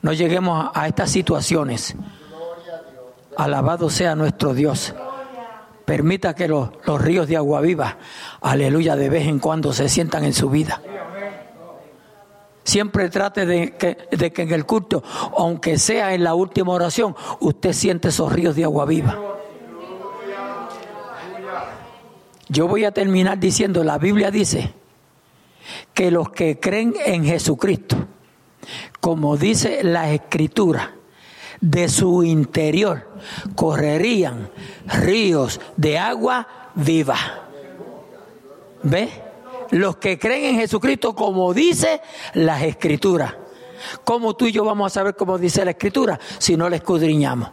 [0.02, 1.96] No lleguemos a, estas situaciones.
[3.38, 4.94] Alabado sea nuestro Dios.
[5.86, 7.98] Permita que los, los ríos de agua viva,
[8.42, 10.82] aleluya, de vez en cuando se sientan en su vida.
[12.64, 15.02] Siempre trate de que, de que en el culto,
[15.38, 19.39] aunque sea en la última oración, usted siente esos ríos de agua viva.
[22.50, 24.74] Yo voy a terminar diciendo, la Biblia dice
[25.94, 27.96] que los que creen en Jesucristo,
[29.00, 30.96] como dice la Escritura,
[31.62, 33.10] de su interior
[33.56, 34.50] correrían
[34.86, 37.18] ríos de agua viva.
[38.84, 39.10] ¿Ve?
[39.72, 42.02] Los que creen en Jesucristo, como dice
[42.34, 43.36] las Escrituras.
[44.04, 47.50] ¿Cómo tú y yo vamos a saber cómo dice la Escritura si no la escudriñamos?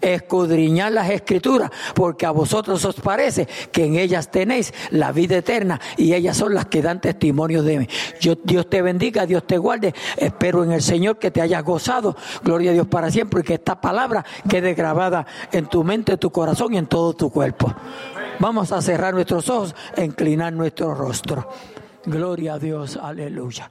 [0.00, 5.80] Escudriñar las escrituras, porque a vosotros os parece que en ellas tenéis la vida eterna
[5.96, 7.88] y ellas son las que dan testimonio de mí.
[8.20, 9.94] Yo, Dios te bendiga, Dios te guarde.
[10.16, 12.16] Espero en el Señor que te hayas gozado.
[12.42, 16.30] Gloria a Dios para siempre y que esta palabra quede grabada en tu mente, tu
[16.30, 17.72] corazón y en todo tu cuerpo.
[18.38, 21.48] Vamos a cerrar nuestros ojos e inclinar nuestro rostro.
[22.04, 23.60] Gloria a Dios, aleluya.